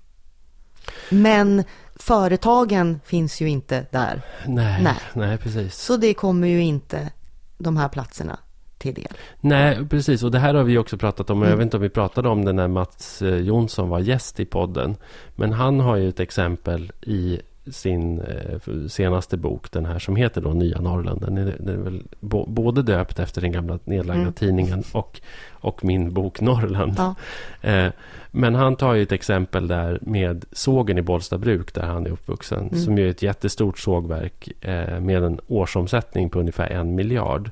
[1.10, 1.64] Men
[2.02, 4.22] företagen finns ju inte där.
[4.46, 5.74] Nej, nej, nej, precis.
[5.76, 7.10] Så det kommer ju inte
[7.58, 8.38] de här platserna
[8.78, 9.12] till del.
[9.40, 10.22] Nej, precis.
[10.22, 11.38] Och det här har vi också pratat om.
[11.38, 11.50] Mm.
[11.50, 14.44] Jag vet inte om vi pratade om det när Mats eh, Jonsson var gäst i
[14.44, 14.96] podden.
[15.36, 20.40] Men han har ju ett exempel i sin eh, senaste bok, den här som heter
[20.40, 21.20] då Nya Norrland.
[21.20, 22.02] Den är, den är väl
[22.46, 24.32] både döpt efter den gamla nedlagda mm.
[24.32, 25.20] tidningen och,
[25.50, 26.94] och min bok Norrland.
[26.98, 27.14] Ja.
[27.62, 27.92] Eh,
[28.30, 32.68] men han tar ju ett exempel där med sågen i Bollstabruk där han är uppvuxen.
[32.68, 32.80] Mm.
[32.80, 37.50] Som är ett jättestort sågverk eh, med en årsomsättning på ungefär en miljard.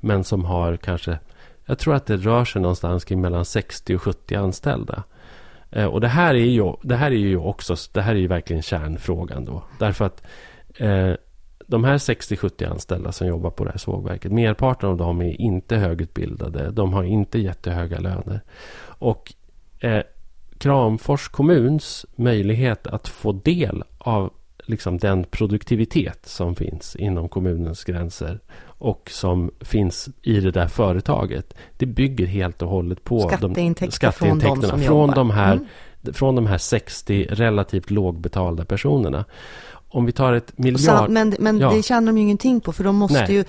[0.00, 1.18] Men som har kanske,
[1.64, 5.02] jag tror att det rör sig någonstans kring mellan 60 och 70 anställda.
[5.70, 8.26] Eh, och det här är ju, det här är ju också, det här är ju
[8.26, 9.62] verkligen kärnfrågan då.
[9.78, 10.22] Därför att
[10.76, 11.12] eh,
[11.66, 15.76] de här 60-70 anställda som jobbar på det här sågverket, merparten av dem är inte
[15.76, 16.70] högutbildade.
[16.70, 18.40] De har inte jättehöga löner.
[18.80, 19.32] Och
[19.80, 20.02] eh,
[20.58, 24.32] Kramfors kommuns möjlighet att få del av
[24.68, 31.54] liksom den produktivitet som finns inom kommunens gränser och som finns i det där företaget.
[31.76, 36.14] Det bygger helt och hållet på skatteintäkter de, skatteintäkterna från, de, från de, här, mm.
[36.14, 39.24] från de här 60 relativt lågbetalda personerna
[39.90, 41.10] om vi tar ett miljard...
[41.10, 41.70] Men men ja.
[41.70, 43.44] det tjänar de ju ingenting på för de måste, ju,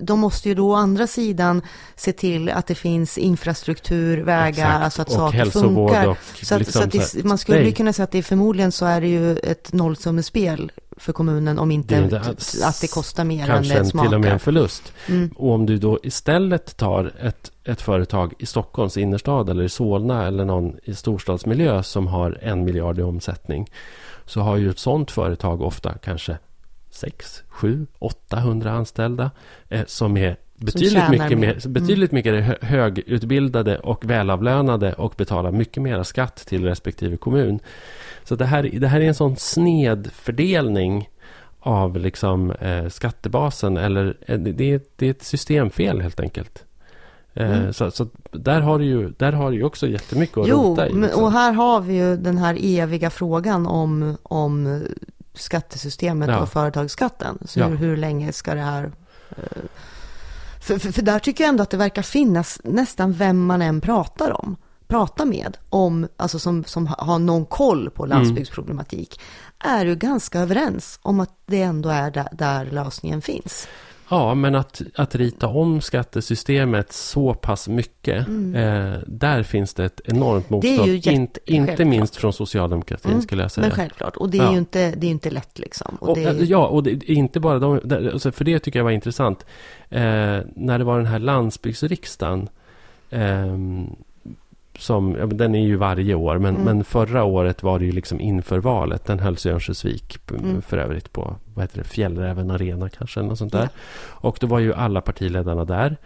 [0.00, 1.62] de måste ju då å andra sidan
[1.96, 4.84] se till att det finns infrastruktur, vägar, Exakt.
[4.84, 6.06] alltså att och saker funkar.
[6.06, 7.72] Och så att, liksom så att det, man skulle nej.
[7.72, 11.70] kunna säga att det är förmodligen så är det ju ett nollsummespel för kommunen om
[11.70, 12.20] inte, det inte
[12.64, 14.08] att det kostar mer än det smakar.
[14.08, 14.92] Till och med en förlust.
[15.08, 15.30] Mm.
[15.36, 20.26] Och om du då istället tar ett, ett företag i Stockholms innerstad eller i Solna
[20.26, 23.66] eller någon i storstadsmiljö som har en miljard i omsättning
[24.26, 26.38] så har ju ett sådant företag ofta kanske
[26.90, 29.30] 6, 7, 800 anställda
[29.68, 31.72] eh, som är betydligt, mycket, mer, mm.
[31.72, 37.60] betydligt mycket högutbildade och välavlönade och betalar mycket mer skatt till respektive kommun.
[38.24, 41.08] Så det här, det här är en sån snedfördelning
[41.60, 43.76] av liksom, eh, skattebasen.
[43.76, 46.64] Eller, eh, det, det är ett systemfel helt enkelt.
[47.34, 47.72] Eh, mm.
[47.72, 50.92] Så, så, där har du ju där har du också jättemycket att jo, rota i.
[50.92, 51.22] Liksom.
[51.22, 54.82] och här har vi ju den här eviga frågan om, om
[55.34, 56.40] skattesystemet ja.
[56.40, 57.38] och företagsskatten.
[57.44, 57.66] Så ja.
[57.66, 58.92] hur, hur länge ska det här...
[59.30, 59.62] Eh,
[60.60, 63.80] för, för, för, där tycker jag ändå att det verkar finnas nästan vem man än
[63.80, 64.56] pratar om
[64.92, 68.16] pratar med, om, alltså som, som har någon koll på mm.
[68.16, 69.20] landsbygdsproblematik,
[69.64, 69.76] mm.
[69.78, 73.68] är ju ganska överens om att det ändå är där, där lösningen finns.
[74.12, 78.54] Ja, men att, att rita om skattesystemet så pass mycket, mm.
[78.54, 80.88] eh, där finns det ett enormt motstånd.
[80.88, 83.66] Det jätte, In, inte minst från socialdemokratin mm, skulle jag säga.
[83.66, 84.52] Men självklart, och det är ja.
[84.52, 85.96] ju inte, det är inte lätt liksom.
[86.00, 86.40] Och och, är...
[86.40, 87.80] Eh, ja, och det inte bara de,
[88.12, 89.46] alltså för det tycker jag var intressant.
[89.88, 90.00] Eh,
[90.56, 92.48] när det var den här landsbygdsriksdagen,
[93.10, 93.56] eh,
[94.78, 96.64] som, ja, den är ju varje år, men, mm.
[96.64, 99.04] men förra året var det ju liksom inför valet.
[99.04, 100.62] Den hölls i Örnsköldsvik mm.
[100.62, 103.20] för övrigt på vad heter det, Fjällräven Arena kanske.
[103.20, 103.62] Eller något sånt där.
[103.62, 103.68] Ja.
[104.28, 105.96] Och då var ju alla partiledarna där.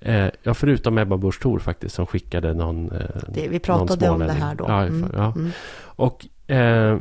[0.00, 4.18] Eh, ja, förutom Ebba Busch Thor faktiskt som skickade någon eh, det, Vi pratade om
[4.18, 4.64] det här då.
[4.68, 5.10] Ja, mm.
[5.14, 5.32] ja.
[5.36, 5.50] Mm.
[5.82, 6.98] Och, eh,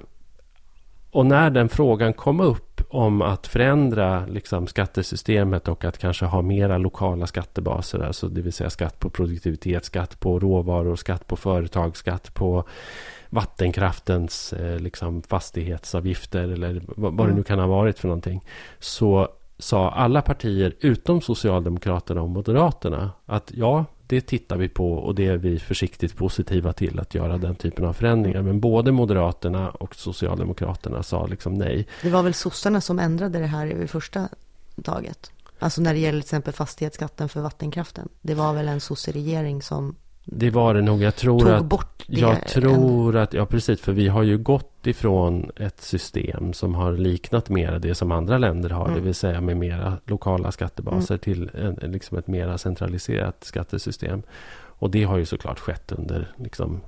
[1.11, 6.41] och när den frågan kom upp om att förändra liksom, skattesystemet och att kanske ha
[6.41, 7.99] mera lokala skattebaser.
[7.99, 12.63] Alltså det vill säga skatt på produktivitet, skatt på råvaror, skatt på företag, skatt på
[13.29, 18.41] vattenkraftens eh, liksom, fastighetsavgifter eller vad, vad det nu kan ha varit för någonting.
[18.79, 19.27] Så
[19.59, 25.27] sa alla partier utom Socialdemokraterna och Moderaterna att ja, det tittar vi på och det
[25.27, 28.41] är vi försiktigt positiva till att göra den typen av förändringar.
[28.41, 31.87] Men både Moderaterna och Socialdemokraterna sa liksom nej.
[32.01, 34.29] Det var väl sossarna som ändrade det här i första
[34.83, 35.31] taget?
[35.59, 38.09] Alltså när det gäller till exempel fastighetsskatten för vattenkraften.
[38.21, 39.95] Det var väl en sosseregering som
[40.25, 41.01] det var det nog.
[41.01, 41.65] Jag tror tog att...
[41.65, 42.19] bort det.
[42.19, 43.33] Jag tror att...
[43.33, 43.81] Ja, precis.
[43.81, 48.37] För vi har ju gått ifrån ett system som har liknat mer det som andra
[48.37, 48.85] länder har.
[48.85, 48.95] Mm.
[48.95, 51.19] Det vill säga med mera lokala skattebaser mm.
[51.19, 54.23] till en, liksom ett mera centraliserat skattesystem.
[54.81, 56.81] Och det har ju såklart skett under liksom,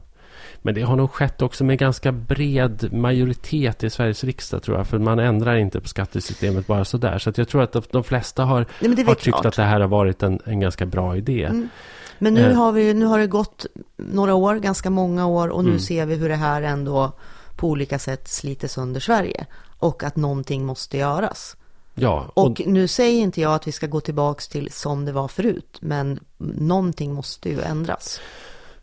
[0.62, 4.88] Men det har nog skett också med ganska bred majoritet i Sveriges riksdag tror jag.
[4.88, 7.20] För man ändrar inte på skattesystemet bara sådär.
[7.20, 10.24] Så jag tror att de, flesta har, Nej, har tyckt att det här har varit
[10.24, 11.44] en, en ganska bra idé.
[11.44, 11.70] Mm.
[12.20, 12.58] Men nu, eh.
[12.58, 13.66] har vi, nu har det gått
[13.98, 15.48] några år, ganska många år.
[15.48, 15.80] Och nu mm.
[15.80, 17.12] ser vi hur det här ändå
[17.56, 19.46] på olika sätt sliter sönder Sverige.
[19.80, 21.56] Och att någonting måste göras.
[21.96, 25.12] Ja, och, och nu säger inte jag att vi ska gå tillbaks till som det
[25.12, 28.20] var förut, men någonting måste ju ändras.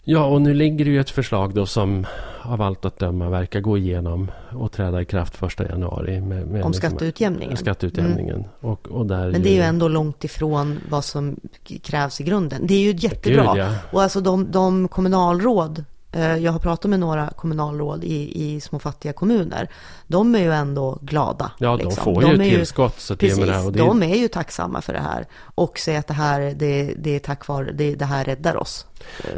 [0.02, 2.06] Ja, och nu ligger det ju ett förslag då som
[2.42, 6.20] av allt att döma verkar gå igenom och träda i kraft första januari.
[6.20, 7.56] Med, med Om liksom, skatteutjämningen.
[7.56, 8.37] Skatteutjämningen.
[8.37, 8.48] Mm.
[8.61, 11.37] Och, och där Men det är ju ändå långt ifrån vad som
[11.83, 12.66] krävs i grunden.
[12.66, 13.54] Det är ju jättebra.
[13.54, 13.74] Gud, ja.
[13.92, 18.79] Och alltså de, de kommunalråd Eh, jag har pratat med några kommunalråd i, i små
[18.79, 19.68] fattiga kommuner.
[20.11, 21.53] De är ju ändå glada.
[21.59, 22.05] Ja, de liksom.
[22.05, 23.01] får ju de tillskott.
[23.01, 23.79] Så precis, det, och det...
[23.79, 25.27] de är ju tacksamma för det här.
[25.55, 28.87] Och säger att det här, det, det är tack vare, det, det här räddar oss.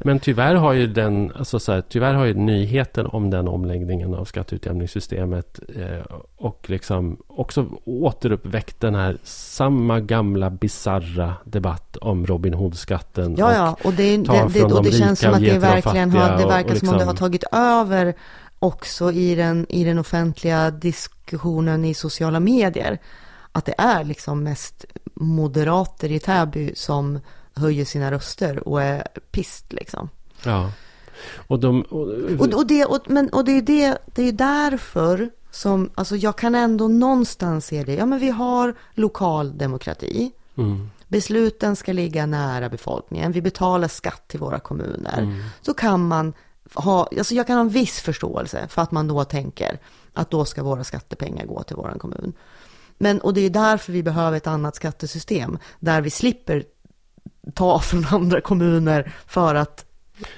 [0.03, 4.15] Men tyvärr har ju den, alltså så här, tyvärr har ju nyheten om den omläggningen
[4.15, 12.55] av skatteutjämningssystemet eh, och liksom också återuppväckt den här samma gamla bizarra debatt om Robin
[12.55, 13.35] Hood-skatten.
[13.39, 16.47] Ja, ja, och det, det, det, och det känns som att det verkligen har, det
[16.47, 18.15] verkar liksom, som om det har liksom- tagit över
[18.63, 22.99] också i den, i den offentliga diskussionen i sociala medier.
[23.53, 27.21] Att det är liksom mest moderater i Täby som
[27.55, 30.09] höjer sina röster och är pist liksom.
[30.45, 30.73] Ja.
[31.37, 32.09] Och, de, och,
[32.41, 36.37] och, och, det, och, men, och det är det, det är därför som, alltså jag
[36.37, 37.95] kan ändå någonstans se det.
[37.95, 40.33] Ja, men vi har lokal demokrati.
[40.57, 40.91] Mm.
[41.09, 43.33] Besluten ska ligga nära befolkningen.
[43.33, 45.19] Vi betalar skatt till våra kommuner.
[45.19, 45.43] Mm.
[45.63, 46.33] Så kan man
[46.75, 49.79] ha, alltså jag kan ha en viss förståelse för att man då tänker
[50.13, 52.33] att då ska våra skattepengar gå till våran kommun.
[52.99, 56.65] Men, och det är därför vi behöver ett annat skattesystem, där vi slipper
[57.55, 59.85] ta från andra kommuner för att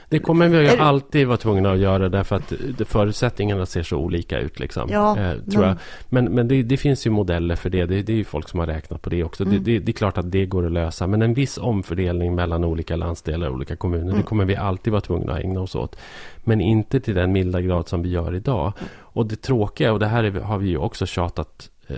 [0.09, 2.53] det kommer vi ju alltid vara tvungna att göra därför att
[2.87, 4.61] förutsättningarna ser så olika ut.
[4.61, 5.69] Liksom, ja, eh, tror men...
[5.69, 5.77] Jag.
[6.09, 7.87] men, men det, det, finns ju modeller för det.
[7.87, 9.45] Det, det är ju folk som har räknat på det också.
[9.45, 9.65] Mm.
[9.65, 11.07] Det, det, är klart att det går att lösa.
[11.07, 14.05] Men en viss omfördelning mellan olika landsdelar och olika kommuner.
[14.05, 14.17] Mm.
[14.17, 15.97] Det kommer vi alltid vara tvungna att ägna oss åt.
[16.45, 18.73] Men inte till den milda grad som vi gör idag.
[18.99, 21.97] Och det tråkiga, och det här är, har vi ju också tjatat eh,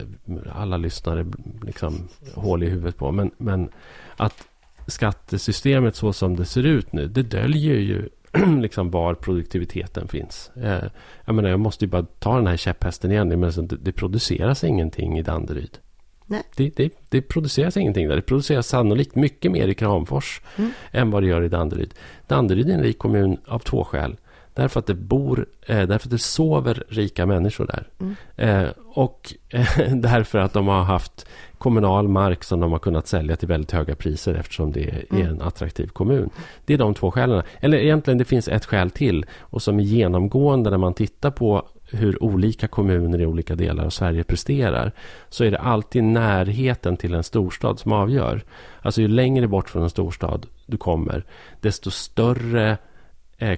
[0.55, 1.27] alla lyssnare
[1.62, 3.12] liksom, hål i huvudet på.
[3.12, 3.68] Men, men
[4.16, 4.44] att
[4.87, 8.09] skattesystemet så som det ser ut nu, det döljer ju
[8.61, 10.51] liksom var produktiviteten finns.
[10.57, 10.85] Eh,
[11.25, 13.29] jag menar, jag måste ju bara ta den här käpphästen igen.
[13.29, 15.79] Men det, det produceras ingenting i Danderyd.
[16.27, 16.42] Nej.
[16.57, 18.16] Det, det, det, produceras ingenting där.
[18.16, 20.70] Det produceras sannolikt mycket mer i Kramfors mm.
[20.90, 21.94] än vad det gör i Danderyd.
[22.27, 24.16] Danderyd är en rik kommun av två skäl.
[24.56, 27.88] Därför att det bor, eh, därför att det sover rika människor där.
[28.00, 28.14] Mm.
[28.36, 31.26] Eh, och eh, därför att de har haft
[31.58, 35.26] kommunal mark som de har kunnat sälja till väldigt höga priser eftersom det är mm.
[35.26, 36.30] en attraktiv kommun.
[36.64, 37.42] Det är de två skälen.
[37.60, 41.68] Eller egentligen det finns ett skäl till och som är genomgående när man tittar på
[41.90, 44.92] hur olika kommuner i olika delar av Sverige presterar
[45.28, 48.44] så är det alltid närheten till en storstad som avgör.
[48.82, 51.24] Alltså ju längre bort från en storstad du kommer
[51.60, 52.78] desto större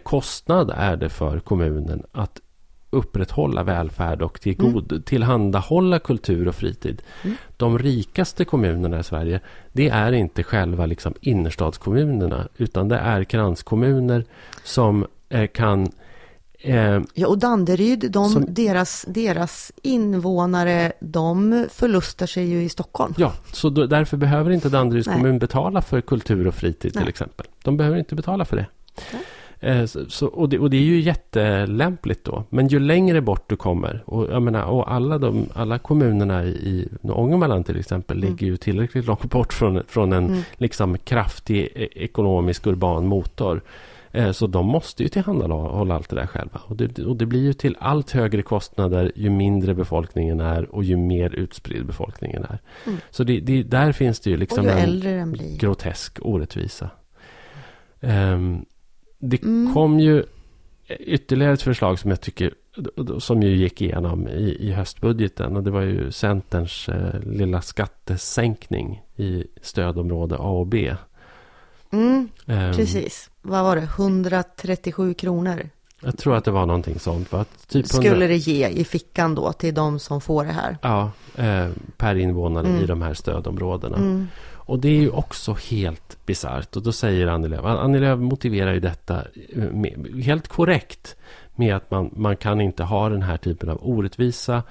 [0.03, 2.41] kostnad är det för kommunen att
[2.91, 5.03] upprätthålla välfärd och till god, mm.
[5.03, 7.03] tillhandahålla kultur och fritid.
[7.25, 7.37] Mm.
[7.57, 9.41] De rikaste kommunerna i Sverige,
[9.73, 14.25] det är inte själva liksom innerstadskommunerna, utan det är kranskommuner
[14.65, 15.93] som eh, kan
[16.61, 23.15] Eh, ja, och Danderyd, de, som, deras, deras invånare, de förlustar sig ju i Stockholm.
[23.17, 25.17] Ja, så då, därför behöver inte Danderyds Nej.
[25.17, 27.03] kommun betala för kultur och fritid Nej.
[27.03, 27.47] till exempel.
[27.63, 28.67] De behöver inte betala för det.
[29.13, 29.23] Nej.
[29.61, 32.45] Eh, så, och, det, och, det, är ju jättelämpligt då.
[32.51, 36.89] Men ju längre bort du kommer och, jag menar, och alla, de, alla kommunerna i
[37.03, 38.31] Ångermanland till exempel mm.
[38.31, 40.41] ligger ju tillräckligt långt bort från, från en mm.
[40.57, 43.63] liksom, kraftig e, ekonomisk urban motor.
[44.13, 46.61] Eh, så de måste ju tillhandahålla allt det där själva.
[46.65, 50.85] Och det, och det blir ju till allt högre kostnader ju mindre befolkningen är och
[50.85, 52.59] ju mer utspridd befolkningen är.
[52.87, 52.99] Mm.
[53.11, 56.91] Så det, det, där finns det ju liksom en grotesk orättvisa.
[58.01, 58.65] Um,
[59.19, 59.75] det mm.
[59.75, 60.25] kom ju
[60.89, 62.55] ytterligare ett förslag som jag tycker
[63.19, 69.03] som ju gick igenom i, i höstbudgeten och det var ju Centerns eh, lilla skattesänkning
[69.17, 70.95] i stödområde A och B.
[71.91, 73.31] Mm, um, precis.
[73.43, 73.83] Vad var det?
[73.83, 75.71] 137 kronor?
[76.03, 77.33] Jag tror att det var någonting sånt.
[77.33, 77.45] Va?
[77.69, 78.27] Typ Skulle 100...
[78.27, 80.79] det ge i fickan då till de som får det här?
[80.83, 82.83] Ja, eh, per invånare mm.
[82.83, 83.97] i de här stödområdena.
[83.97, 84.29] Mm.
[84.69, 86.77] Och det är ju också helt bisarrt.
[86.77, 89.23] Och då säger Annie Lööf, Annie Lööf motiverar ju detta
[89.57, 91.17] eh, med, helt korrekt
[91.57, 94.63] med att man, man kan inte ha den här typen av orättvisa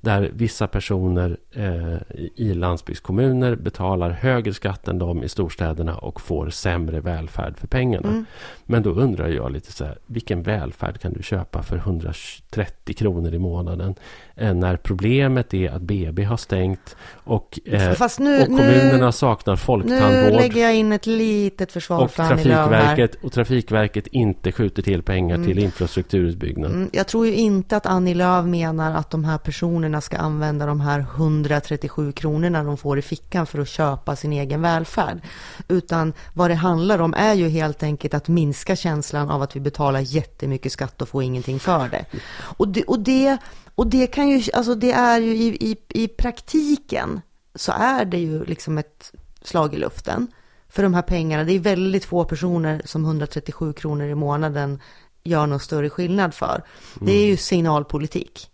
[0.00, 6.50] där vissa personer eh, i landsbygdskommuner betalar högre skatt än de i storstäderna och får
[6.50, 8.08] sämre välfärd för pengarna.
[8.08, 8.26] Mm.
[8.70, 13.34] Men då undrar jag lite så här, vilken välfärd kan du köpa för 130 kronor
[13.34, 13.94] i månaden?
[14.36, 19.52] Eh, när problemet är att BB har stängt och, eh, nu, och kommunerna nu, saknar
[19.52, 20.32] nu folktandvård.
[20.40, 22.28] lägger jag in ett litet försvar Och för.
[22.28, 25.46] Trafikverket, och Trafikverket inte skjuter till pengar Mm.
[25.46, 26.70] till infrastrukturutbyggnad.
[26.70, 30.66] Mm, Jag tror ju inte att Annie Lööf menar att de här personerna ska använda
[30.66, 35.20] de här 137 kronorna de får i fickan för att köpa sin egen välfärd.
[35.68, 39.60] Utan vad det handlar om är ju helt enkelt att minska känslan av att vi
[39.60, 42.04] betalar jättemycket skatt och får ingenting för det.
[42.40, 43.38] Och det, och det,
[43.74, 47.20] och det kan ju, alltså det är ju i, i, i praktiken
[47.54, 50.26] så är det ju liksom ett slag i luften
[50.68, 51.44] för de här pengarna.
[51.44, 54.80] Det är väldigt få personer som 137 kronor i månaden
[55.24, 56.62] gör någon större skillnad för.
[57.00, 58.46] Det är ju signalpolitik.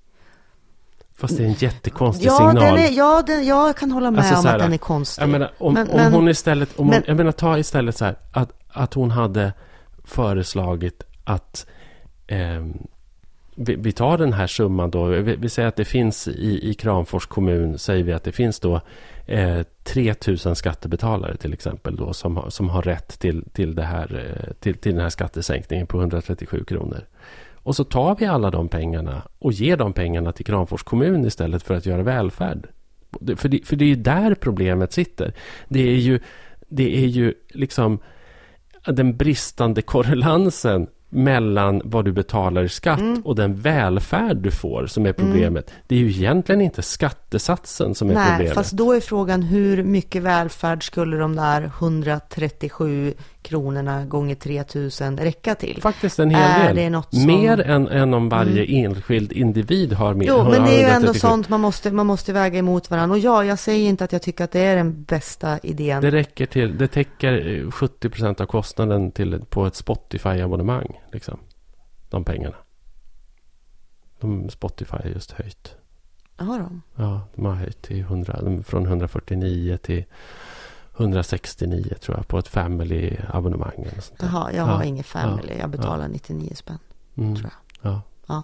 [1.19, 2.55] Fast det är en jättekonstig Ja, signal.
[2.55, 5.23] den är, ja den, jag kan hålla med Alltså om här, att den är konstig.
[5.23, 6.79] Jag menar, om, Men- om men- hon istället...
[6.79, 9.53] Om men- hon, jag menar, ta istället så här att, att hon hade
[10.07, 11.67] föreslagit att...
[12.27, 12.67] eh,
[13.59, 15.05] vi, vi tar den här summan då.
[15.05, 18.61] Vi, vi säger att det finns i, i Kramfors kommun, säger vi att det finns
[18.61, 18.81] då
[19.27, 24.25] eh, 3000 skattebetalare till exempel då som, har- som har rätt till, till, det här,
[24.47, 27.01] eh, till, till den här skattesänkningen på 137 kronor.
[27.55, 31.63] Och så tar vi alla de pengarna och ger de pengarna till Kramfors kommun istället
[31.63, 32.67] för att göra välfärd.
[33.37, 35.33] För det, för det är ju där problemet sitter.
[35.69, 36.21] Det är ju,
[36.69, 37.99] det är ju liksom
[38.87, 43.23] den bristande korrelansen mellan vad du betalar i skatt Mm.
[43.25, 45.71] och den välfärd du får som är problemet.
[45.87, 48.55] Det är ju egentligen inte skattesatsen som är Nej, problemet.
[48.55, 53.15] fast då är frågan hur mycket välfärd skulle de där 137
[53.47, 55.83] kronorna gånger 3000 räcka till?
[55.83, 56.77] Faktiskt en hel Är del.
[56.77, 60.27] det något som- Mer än, än om varje enskild individ har mer.
[60.27, 61.19] Jo, men det är ju ändå 137.
[61.19, 63.15] sånt man måste, man måste väga emot varandra.
[63.15, 66.03] Och ja, jag säger inte att jag tycker att det är den bästa idén.
[66.03, 67.33] Det räcker till, det täcker
[67.65, 71.01] eh, 70% av kostnaden till, på ett Spotify-abonnemang.
[71.13, 71.39] Liksom.
[72.11, 72.57] De pengarna.
[74.21, 75.75] De Spotify har just höjt.
[76.37, 76.83] Har de?
[76.97, 80.05] Ja, de har höjt till 100, de- från 149 till
[80.97, 83.87] 169 tror jag på ett family-abonnemang.
[84.19, 85.55] Jaha, jag har Ja, ingen family.
[85.59, 86.79] Jag betalar 99 spänn.
[87.17, 87.51] Mm, tror
[87.83, 88.03] Ja.
[88.27, 88.43] Ja.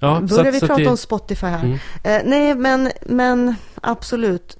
[0.00, 1.64] Ja, så Börjar att- vi så prata det- om Spotify här?
[1.64, 1.78] Mm.
[2.04, 4.56] Eh, nej, men, men absolut.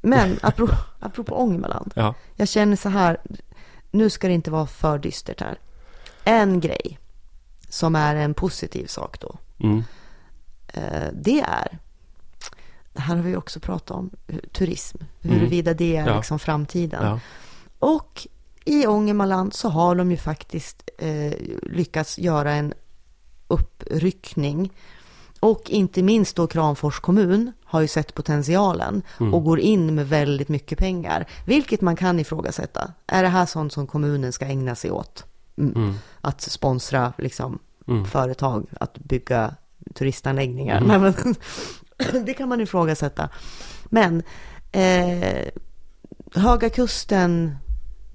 [0.00, 1.92] Men apropå, apropå Ångermanland.
[1.96, 2.14] Ja.
[2.36, 3.18] Jag känner så här,
[3.90, 5.58] nu ska det inte vara för dystert här.
[6.24, 6.98] En grej
[7.68, 9.84] som är en positiv sak då, Mm.
[10.68, 11.78] eh, det är,
[12.94, 16.12] här har vi också pratat om, eh, turism, huruvida det är Mm.
[16.12, 16.16] Ja.
[16.16, 17.06] liksom framtiden.
[17.06, 17.20] Ja.
[17.78, 18.26] Och
[18.64, 22.74] i Ångermanland så har de ju faktiskt eh, lyckats göra en
[23.48, 24.72] uppryckning.
[25.40, 29.34] Och inte minst då Kramfors kommun har ju sett potentialen Mm.
[29.34, 31.26] och går in med väldigt mycket pengar.
[31.46, 32.92] Vilket man kan ifrågasätta.
[33.06, 35.24] Är det här sånt som kommunen ska ägna sig åt?
[35.58, 35.72] Mm.
[35.76, 35.94] Mm.
[36.20, 38.04] Att sponsra liksom, Mm.
[38.04, 39.54] företag att bygga
[39.94, 40.80] turistanläggningar.
[42.24, 43.28] Det kan man ifrågasätta.
[43.84, 44.22] Men
[44.72, 45.48] eh,
[46.34, 47.56] Höga Kusten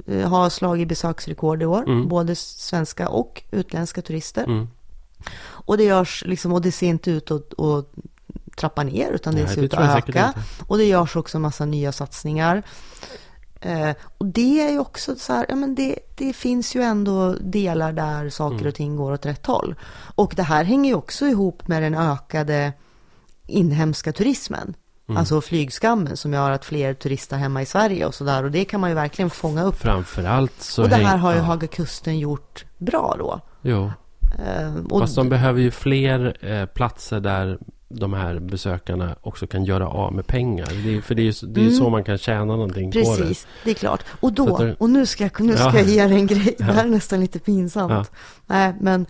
[0.08, 1.84] eh, har slagit besöksrekord i år.
[1.84, 2.08] Mm.
[2.08, 4.44] Både svenska och utländska turister.
[4.44, 4.68] Mm.
[5.42, 7.89] Och det görs liksom, och det ser inte ut att, att
[8.58, 10.34] trappa ner utan det Nej, ser det ut att öka.
[10.68, 12.63] Och det görs också massa nya satsningar.
[13.62, 17.34] Eh, och det är ju också så här, ja men det, det finns ju ändå
[17.34, 18.68] delar där saker Mm.
[18.68, 19.76] och ting går åt rätt håll.
[20.15, 22.74] Och det här hänger ju också ihop med den ökade
[23.50, 24.74] inhemska turismen.
[25.10, 25.18] Mm.
[25.20, 28.44] Alltså flygskammen som gör att fler turistar hemma i Sverige och sådär.
[28.44, 29.76] Och det kan man ju verkligen fånga upp.
[29.82, 30.84] Framförallt så...
[30.84, 31.44] och det här har ju ja.
[31.44, 33.40] Höga Kusten gjort bra då.
[33.62, 33.92] Jo,
[34.46, 37.58] Eh, och, fast de behöver ju fler eh, platser där
[37.90, 40.68] de här besökarna också kan göra av med pengar.
[40.86, 41.78] Det är, för det är ju det är Mm.
[41.78, 43.06] så man kan tjäna någonting på det.
[43.06, 44.04] Precis, det är klart.
[44.20, 45.76] Och då, det- och nu ska jag, nu ska Ja.
[45.78, 46.56] jag ge dig en grej.
[46.58, 47.92] Det här är nästan lite pinsamt.
[47.92, 48.06] Ja.
[48.48, 49.06] Nej, men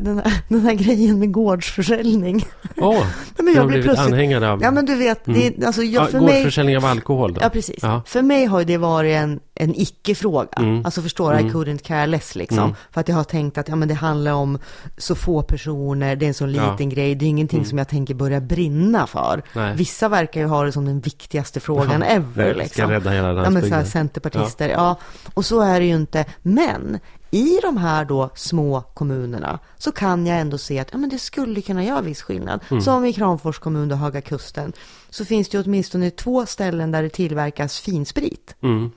[0.00, 2.44] den, här, den här grejen med gårdsförsäljning.
[2.76, 2.94] Åh,
[3.38, 4.12] Nej, men jag blivit plötsligt...
[4.12, 4.62] anhängare av...
[4.62, 6.34] Ja, men du vet, det, är- alltså, jag, ja, för mig...
[6.34, 7.40] gårdsförsäljning av alkohol då?
[7.40, 7.78] Ja, precis.
[7.82, 8.02] Ja.
[8.06, 10.48] För mig har det varit en, en icke-fråga.
[10.56, 10.84] Mm.
[10.84, 11.52] Alltså förstår, I Mm.
[11.52, 12.58] couldn't care less liksom.
[12.58, 12.74] Mm.
[12.90, 14.58] För att jag har tänkt att ja, men det handlar om
[14.96, 16.70] så få personer, det är en så Ja.
[16.72, 17.68] liten grej, det är ingenting Mm.
[17.68, 19.42] som jag tänker börja brinna för.
[19.54, 19.76] Nej.
[19.76, 22.54] Vissa verkar ju ha det som den viktigaste frågan Ja, ever.
[22.54, 22.68] Liksom.
[22.84, 24.96] Ska rädda hela Ja, men så här centerpartister, ja.
[25.34, 26.24] Och så är det ju inte.
[26.42, 26.98] Men
[27.30, 31.18] i de här då små kommunerna så kan jag ändå se att ja, men det
[31.18, 32.60] skulle kunna göra viss skillnad.
[32.70, 32.82] Mm.
[32.82, 34.72] Som i Kramfors kommun och Höga Kusten
[35.10, 38.54] så finns det åtminstone två ställen där det tillverkas finsprit.
[38.62, 38.90] Mm.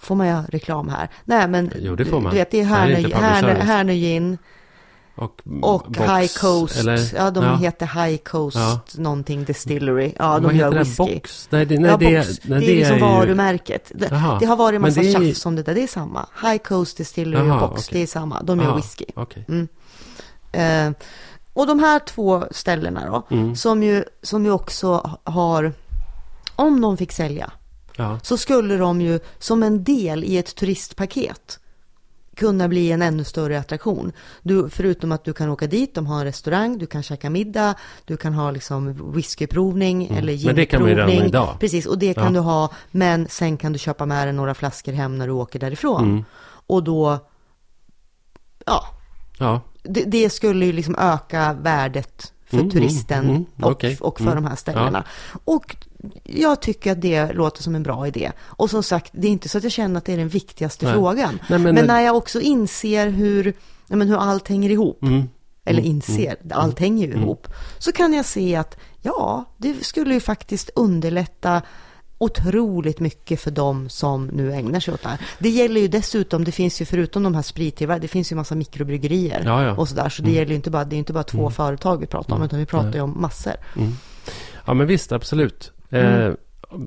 [0.00, 1.08] Får man göra reklam här?
[1.24, 2.32] Nej, men Jo, det får man.
[2.32, 3.64] du vet, det är Det här är Härnö, inte public Härnö, service.
[3.68, 4.38] Härnö gin.
[5.14, 7.14] Och, Och box, High Coast, eller?
[7.16, 7.56] ja de Ja.
[7.56, 8.80] heter High Coast Ja.
[8.94, 10.12] någonting Distillery.
[10.18, 10.84] Ja, de Vad gör heter det?
[10.84, 11.14] whisky.
[11.14, 11.48] Box?
[11.50, 12.40] Nej, det, nej, ja, det, box.
[12.44, 13.92] nej, det är liksom ju- varumärket.
[13.94, 14.08] Det,
[14.40, 16.26] det har varit en massa det är tjafs om det där, det är samma.
[16.42, 17.98] High Coast Distillery och Box, okej.
[17.98, 18.42] det är samma.
[18.42, 19.04] De gör Jaha, whisky.
[19.14, 19.44] Okej.
[20.52, 20.90] Eh,
[21.52, 23.56] och de här två ställena då, Mm.
[23.56, 25.72] som, ju, som ju också har,
[26.56, 27.50] om de fick sälja,
[28.00, 28.18] Ja.
[28.22, 31.58] så skulle de ju som en del i ett turistpaket
[32.36, 34.12] kunna bli en ännu större attraktion.
[34.42, 37.74] Du, förutom att du kan åka dit, de har en restaurang, du kan käka middag,
[38.04, 40.46] du kan ha liksom whiskyprovning eller Mm.
[40.46, 41.28] Men det kan man ju redan ginprovning.
[41.28, 41.56] idag.
[41.60, 42.30] Precis, och det kan Ja.
[42.30, 45.58] du ha, men sen kan du köpa med dig några flaskor hem när du åker
[45.58, 46.04] därifrån.
[46.04, 46.24] Mm.
[46.66, 47.18] Och då,
[48.66, 48.84] ja,
[49.38, 49.60] Ja.
[49.82, 53.98] det, det skulle ju liksom öka värdet för Mm, turisten mm, mm, och, okej.
[54.00, 54.42] och för Mm.
[54.42, 55.04] de här ställena.
[55.44, 55.76] Och
[56.24, 58.32] jag tycker att det låter som en bra idé.
[58.40, 60.84] Och som sagt, det är inte så att jag känner att det är den viktigaste
[60.84, 60.94] Nej.
[60.94, 61.38] frågan.
[61.50, 63.52] Nej, men- men, när jag också inser hur,
[63.88, 65.28] men hur allt hänger ihop, Mm.
[65.64, 67.46] eller inser, allt hänger ju ihop,
[67.78, 71.62] så kan jag se att ja, det skulle ju faktiskt underlätta
[72.22, 75.20] otroligt mycket för dem som nu ägnar sig åt det här.
[75.38, 78.54] Det gäller ju dessutom, det finns ju förutom de här sprittillverkarna, det finns ju massa
[78.54, 79.72] mikrobryggerier Ja, ja.
[79.76, 80.08] och sådär.
[80.08, 82.42] Så det gäller ju inte bara, det är inte bara två företag vi pratar om,
[82.42, 83.52] utan vi pratar ju om massor.
[84.66, 85.72] Ja, men visst, absolut.
[85.90, 86.26] Mm.
[86.30, 86.34] Eh,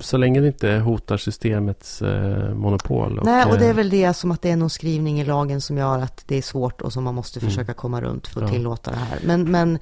[0.01, 3.21] så länge det inte hotar systemets eh, monopol.
[3.23, 5.61] Nej, och det är eh, väl det som att det är någon skrivning i lagen
[5.61, 8.49] som gör att det är svårt och som man måste försöka komma runt för att
[8.49, 8.53] Mm.
[8.53, 8.57] Ja.
[8.59, 9.19] tillåta det här.
[9.25, 9.79] Men, men, men,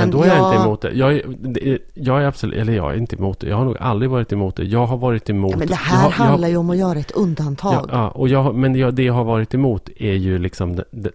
[0.00, 0.90] Men, då är jag inte emot det.
[0.92, 3.48] Jag är, det jag är absolut, eller jag är inte emot det.
[3.48, 4.64] Jag har nog aldrig varit emot det.
[4.64, 5.50] Jag har varit emot...
[5.50, 7.74] Ja, men det jag, här har- handlar jag, ju om att göra ett undantag.
[7.74, 10.84] Ja, ja, och jag, men jag, det jag har varit emot är ju liksom det,
[10.90, 11.10] det,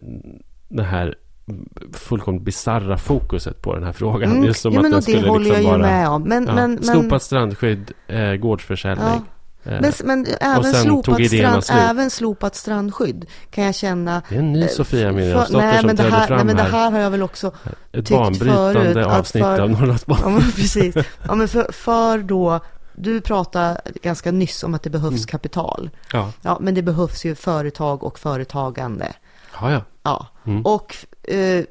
[0.69, 1.15] det här
[1.93, 4.31] fullkomligt bizarra fokuset på den här frågan.
[4.31, 4.43] Mm.
[4.43, 5.91] Just som ja, att men den och det skulle håller liksom jag ju bara...
[5.91, 6.23] med om.
[6.23, 9.07] Men, Ja, men, men, slopat strandskydd, eh, gårdsförsäljning.
[9.63, 9.71] Ja.
[9.71, 14.21] Eh, men, men även, slopat strand, även slopat strandskydd kan jag känna...
[14.29, 16.55] det är en ny eh, Sofia nej, som men det trädde här, fram nej, men
[16.55, 16.91] det här.
[16.91, 17.51] har jag väl också
[17.91, 20.23] Ett tyckt förut, att avsnitt för- av Norrlandsbanan.
[20.23, 20.95] Ja, men precis.
[21.27, 22.59] Ja, men för, för då,
[22.95, 25.25] du pratade ganska nyss om att det behövs Mm.
[25.27, 25.89] kapital.
[26.13, 29.13] Ja, Ja, men det behövs ju företag och företagande.
[29.61, 29.71] Ja.
[29.71, 29.81] ja.
[30.03, 30.61] Ja, Mm.
[30.65, 31.65] och eh,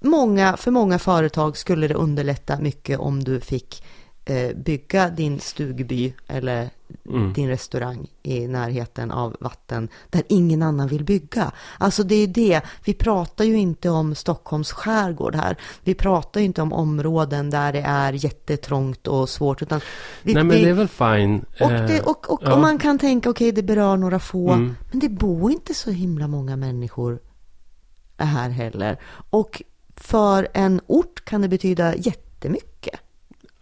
[0.00, 3.84] många, för många företag skulle det underlätta mycket om du fick
[4.24, 6.70] eh, bygga din stugby eller
[7.08, 7.32] Mm.
[7.32, 11.52] din restaurang i närheten av vatten där ingen annan vill bygga.
[11.78, 15.56] Alltså det är det, vi pratar ju inte om Stockholms skärgård här.
[15.84, 19.62] Vi pratar ju inte om områden där det är jättetrångt och svårt.
[19.62, 19.80] Utan
[20.22, 21.44] vi, Nej, men vi, det är väl fine.
[21.60, 22.52] och, Eh, det, och, och, ja.
[22.54, 24.74] och man kan tänka, okej det berör några få, Mm.
[24.90, 27.18] men det bor inte så himla många människor
[28.18, 29.00] här heller.
[29.30, 29.62] Och
[29.96, 33.00] för en ort kan det betyda jättemycket.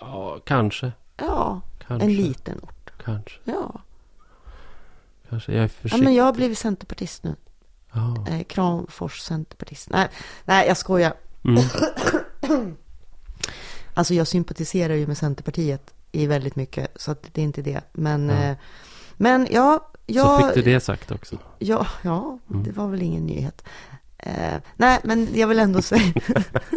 [0.01, 0.93] Ja, kanske.
[1.17, 2.07] Ja, Kanske.
[2.07, 2.74] en liten ort.
[3.05, 3.39] Kanske.
[3.45, 3.81] Ja.
[5.31, 5.53] Kanske.
[5.53, 6.05] Jag är ja, försiktig.
[6.05, 7.37] men jag har blivit centerpartist nu.
[7.93, 8.27] Ja.
[8.29, 9.91] Eh, Kramfors centerpartist.
[9.91, 10.09] Nej,
[10.45, 11.15] nej, jag skojar.
[11.45, 11.63] Mm.
[13.97, 17.81] Alltså jag sympatiserar ju med Centerpartiet i väldigt mycket, så att det är inte det.
[17.93, 18.35] Men, Ja.
[18.43, 18.57] eh,
[19.17, 20.47] men ja, Så jag...
[20.55, 21.39] fick du det sagt också.
[21.59, 22.63] Ja, ja Mm.
[22.65, 23.65] det var väl ingen nyhet.
[24.27, 26.13] Eh, nej, men jag vill ändå säga...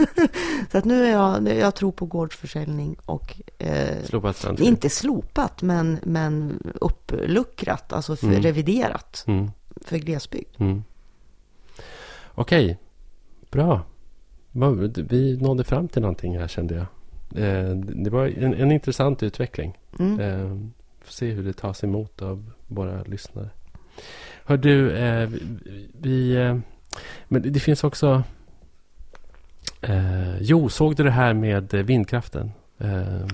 [0.72, 4.68] så att nu är jag, nu- jag tror på gårdsförsäljning och eh, Slopat strandskydd.
[4.68, 8.41] inte slopat, men, men uppluckrat, alltså för, Mm.
[8.41, 9.52] reviderat Mm.
[9.82, 10.56] för glesbygd.
[10.58, 10.84] Mm.
[12.36, 12.78] Okej,
[13.52, 13.82] bra.
[14.95, 16.86] Vi nådde fram till någonting här kände jag.
[17.43, 19.78] Eh, Det var en, en intressant utveckling.
[20.00, 20.20] Mm.
[20.20, 20.70] Eh,
[21.02, 23.50] Får se hur det tas emot av våra lyssnare.
[24.45, 25.30] Hör du, eh,
[26.00, 26.36] vi...
[27.28, 28.24] men det- det finns också...
[29.82, 32.52] Eh, jo, såg du det här med vindkraften?
[32.78, 33.28] Eh,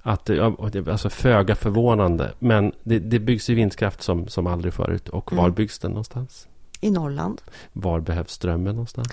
[0.00, 0.56] att, ja,
[0.90, 2.32] alltså föga förvånande.
[2.38, 5.08] Men det, det byggs ju vindkraft som, som aldrig förut.
[5.08, 5.54] Och var Mm.
[5.54, 6.48] byggs den någonstans?
[6.80, 7.40] I Norrland,
[7.72, 9.08] Var behövs strömmen någonstans?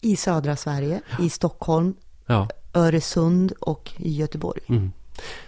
[0.00, 1.94] i södra Sverige, i Stockholm,
[2.26, 4.60] Ja, Öresund och i Göteborg.
[4.68, 4.92] mm.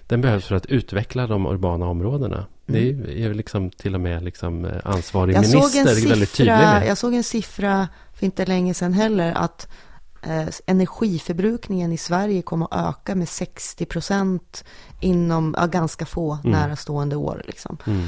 [0.06, 2.46] den behövs för att utveckla de urbana områdena.
[2.72, 5.50] Det är väl liksom till och med liksom eh, ansvarig Mm.
[5.50, 6.86] Jag såg, en minister väldigt tydlig siffra, med.
[6.88, 9.68] jag såg en siffra för inte länge sedan heller att
[10.22, 14.64] eh, energiförbrukningen i Sverige kommer att öka med 60 procent
[15.00, 16.50] inom ja, ganska få Mm.
[16.60, 17.42] närastående år.
[17.46, 17.76] Liksom.
[17.86, 18.06] Mm.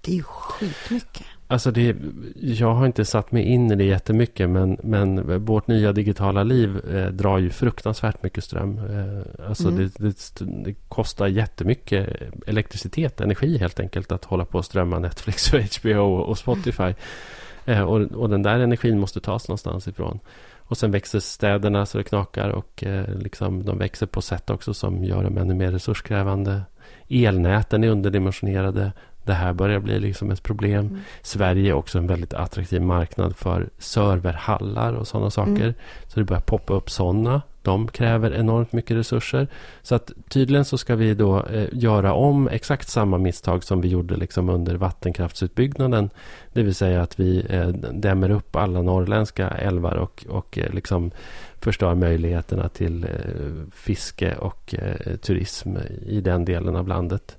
[0.00, 1.26] Det är ju skitmycket.
[1.46, 1.96] Alltså det,
[2.36, 6.80] jag har inte satt mig in i det jättemycket men, men vårt nya digitala liv
[6.94, 8.78] eh, drar ju fruktansvärt mycket ström.
[8.78, 9.90] Eh, alltså Mm.
[9.96, 12.08] det, det, det kostar jättemycket
[12.46, 16.94] elektricitet, energi helt enkelt att hålla på och strömma Netflix och HBO och Spotify.
[17.64, 20.18] Eh, och, och den där energin måste tas någonstans ifrån.
[20.66, 24.74] Och sen växer städerna så det knakar och eh, liksom, de växer på sätt också
[24.74, 26.62] som gör dem ännu mer resurskrävande.
[27.08, 28.92] Elnäten är underdimensionerade.
[29.24, 30.86] Det här börjar bli liksom ett problem.
[30.86, 31.00] Mm.
[31.22, 35.50] Sverige är också en väldigt attraktiv marknad för serverhallar och sådana saker.
[35.50, 35.74] Mm.
[36.06, 37.42] Så det börjar poppa upp sådana.
[37.62, 39.48] De kräver enormt mycket resurser.
[39.82, 43.88] Så att tydligen så ska vi då eh, göra om exakt samma misstag som vi
[43.88, 46.10] gjorde liksom under vattenkraftsutbyggnaden.
[46.52, 51.10] Det vill säga att vi eh, dämmer upp alla norrländska älvar och, och eh, liksom
[51.60, 53.10] förstör möjligheterna till eh,
[53.74, 57.36] fiske och eh, turism i den delen av landet.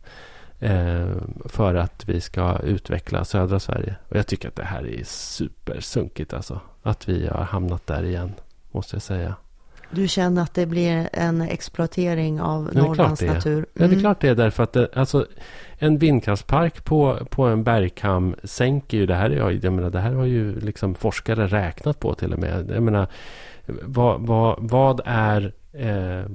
[0.60, 1.06] Eh,
[1.46, 3.96] för att vi ska utveckla södra Sverige.
[4.10, 6.60] Och jag tycker att det här är supersunkigt alltså.
[6.84, 8.34] Att vi har hamnat där igen,
[8.72, 9.36] måste jag säga.
[9.92, 13.66] Du känner att det blir en exploatering av klart Norrlands natur?
[13.74, 14.00] Ja, det är Mm.
[14.00, 15.26] klart det är därför att det, alltså,
[15.78, 19.30] en vindkraftspark på, på en bergkam sänker ju det här.
[19.30, 22.72] är ju- Jag menar, det här har ju liksom forskare räknat på till och med.
[22.76, 23.08] Jag menar,
[23.68, 26.26] vad, vad, vad är eh,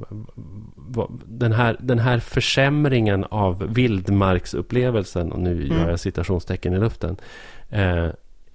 [0.76, 5.78] vad, den, här, den här försämringen av vildmarksupplevelsen, och nu Mm.
[5.78, 7.16] gör jag citationstecken i luften,
[7.70, 8.08] eh,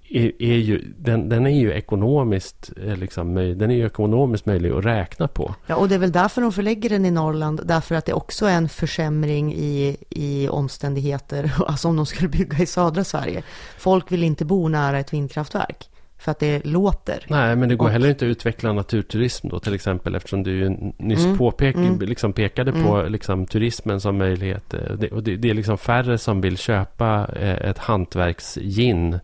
[0.08, 4.70] är, är ju, den, den är ju ekonomiskt, eh, liksom, den är ju ekonomiskt möjlig
[4.70, 5.54] att räkna på.
[5.66, 8.46] Ja, och det är väl därför de förlägger den i Norrland, därför att det också
[8.46, 13.42] är en försämring i, i omständigheter, alltså om de skulle bygga i södra Sverige.
[13.78, 15.88] Folk vill inte bo nära ett vindkraftverk,
[16.26, 17.24] för att det låter.
[17.28, 20.50] Nej, men det går Och- heller inte att utveckla naturturism då till exempel eftersom du
[20.58, 21.98] ju nyss Mm, påpek, mm.
[22.00, 24.74] liksom pekade på liksom, turismen som möjlighet.
[24.74, 29.18] Eh, Det, och det, det är liksom färre som vill köpa eh, ett hantverksgin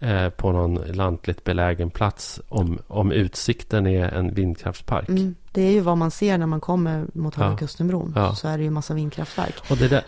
[0.00, 5.08] eh, på någon lantligt belägen plats om, om utsikten är en vindkraftspark.
[5.08, 7.44] Mm, det är ju vad man ser när man kommer mot Ja.
[7.44, 8.34] Höga Kustenbron, Ja.
[8.34, 9.54] så är det ju massa vindkraftverk.
[9.70, 10.02] Och det där,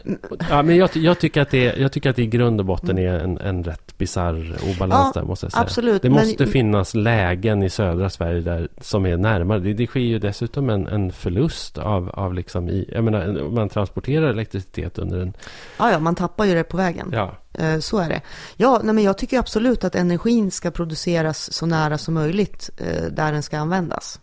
[0.51, 2.99] ja, men jag, jag, tycker att det, jag tycker att det i grund och botten
[2.99, 5.63] är en, en rätt bisarr obalans Ja, där måste jag säga.
[5.63, 9.59] Absolut, Det men- måste finnas lägen i södra Sverige där, som är närmare.
[9.61, 13.55] Det, det sker ju dessutom en, en förlust av, av liksom i, jag menar, en-
[13.55, 15.33] man transporterar elektricitet under en,
[15.79, 17.09] Ja, ja, man tappar ju det på vägen.
[17.13, 18.21] ja, Eh, Så är det.
[18.57, 23.05] Ja, nej, men jag tycker absolut att energin ska produceras så nära som möjligt eh,
[23.11, 24.21] där den ska användas.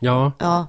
[0.00, 0.66] ja, Ja,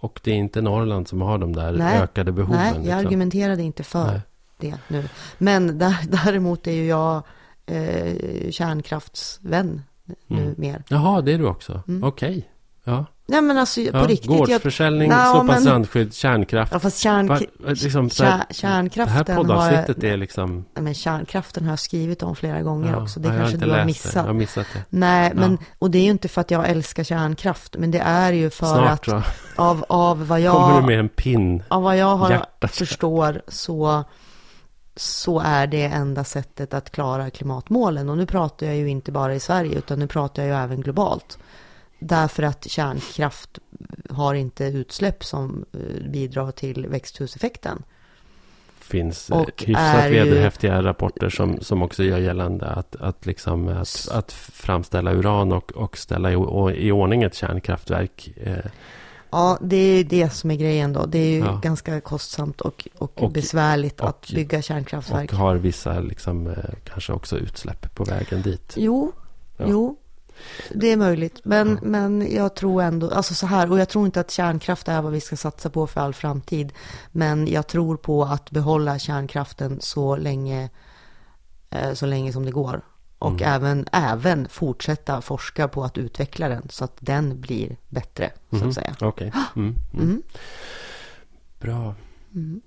[0.00, 2.56] och det är inte Norrland som har de där Nej, ökade behoven.
[2.60, 2.98] nej, jag liksom.
[2.98, 4.20] argumenterade inte för Nej.
[4.58, 5.08] Det nu.
[5.38, 7.22] Men där, däremot är ju jag
[7.66, 9.82] eh, kärnkraftsvän
[10.26, 10.54] nu Mm.
[10.58, 10.82] mer.
[10.88, 11.82] Jaha, det är du också?
[11.88, 12.04] Mm.
[12.04, 12.48] Okej.
[12.84, 13.04] Ja.
[13.26, 13.92] Nej, men alltså ja.
[13.92, 14.30] på riktigt.
[14.30, 16.72] Jag, Gårdsförsäljning, Nå, sopa men- strandskydd, kärnkraft.
[16.72, 20.64] ja, fast kärn, Va, liksom, här, kär, det kärnkraften här har jag, poddavsnittet är liksom...
[20.74, 23.20] nej, men kärnkraften har jag skrivit om flera gånger ja, också.
[23.20, 24.12] Det jag kanske du har missat.
[24.12, 24.18] Det.
[24.18, 24.82] Jag har missat det.
[24.90, 25.66] Nej, men, Ja.
[25.78, 28.66] och det är ju inte för att jag älskar kärnkraft, men det är ju för
[28.66, 29.24] Snart att
[29.56, 31.62] av, av vad Kommer jag, du med en pin?
[31.68, 34.04] av vad jag har förstår så,
[34.98, 38.08] så är det enda sättet att klara klimatmålen.
[38.08, 40.80] Och nu pratar jag ju inte bara i Sverige, utan nu pratar jag ju även
[40.80, 41.38] globalt.
[41.98, 43.58] Därför att kärnkraft
[44.10, 47.82] har inte utsläpp som eh, bidrar till växthuseffekten.
[48.80, 53.26] finns Och och hyfsat är ju- vederhäftiga rapporter som, som också gör gällande att, att,
[53.26, 56.34] liksom, att, att framställa uran och, och ställa i,
[56.86, 58.32] i ordning ett kärnkraftverk.
[58.36, 58.70] Eh,
[59.30, 61.06] Ja, det är det som är grejen då.
[61.06, 61.60] Det är ju Ja.
[61.62, 65.32] ganska kostsamt och, och, Och- besvärligt och- att bygga kärnkraftverk.
[65.32, 66.54] och har vissa liksom, eh,
[66.84, 68.72] kanske också utsläpp på vägen dit.
[68.76, 69.12] Jo,
[69.56, 69.64] Ja.
[69.68, 69.96] jo,
[70.74, 71.40] det är möjligt.
[71.44, 71.88] Men, Ja.
[71.88, 75.12] men jag tror ändå, alltså så här, och jag tror inte att kärnkraft är vad
[75.12, 76.72] vi ska satsa på för all framtid.
[77.12, 80.70] Men jag tror på att behålla kärnkraften så länge,
[81.70, 82.80] eh, så länge som det går.
[83.18, 83.52] Och Mm.
[83.54, 88.68] även, även fortsätta forska på att utveckla den så att den blir bättre, så Mhm.
[88.68, 88.94] att säga.
[89.00, 89.32] Okej.
[89.56, 90.04] Mm, mm.
[90.08, 90.22] Mm.
[91.60, 91.94] Bra.
[92.34, 92.60] Mm.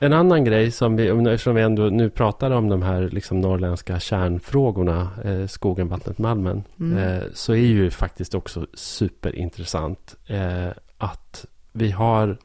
[0.00, 3.40] En annan grej som vi, om- eftersom vi ändå nu pratar om de här liksom
[3.40, 6.98] norrländska kärnfrågorna, eh, skogen, vattnet, malmen, Mm.
[6.98, 12.38] eh, så är ju faktiskt också superintressant eh, att vi har,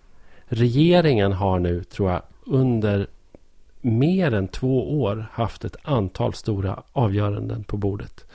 [0.45, 3.07] regeringen har nu, tror jag, under
[3.85, 8.25] mer än två år haft ett antal stora avgöranden på bordet.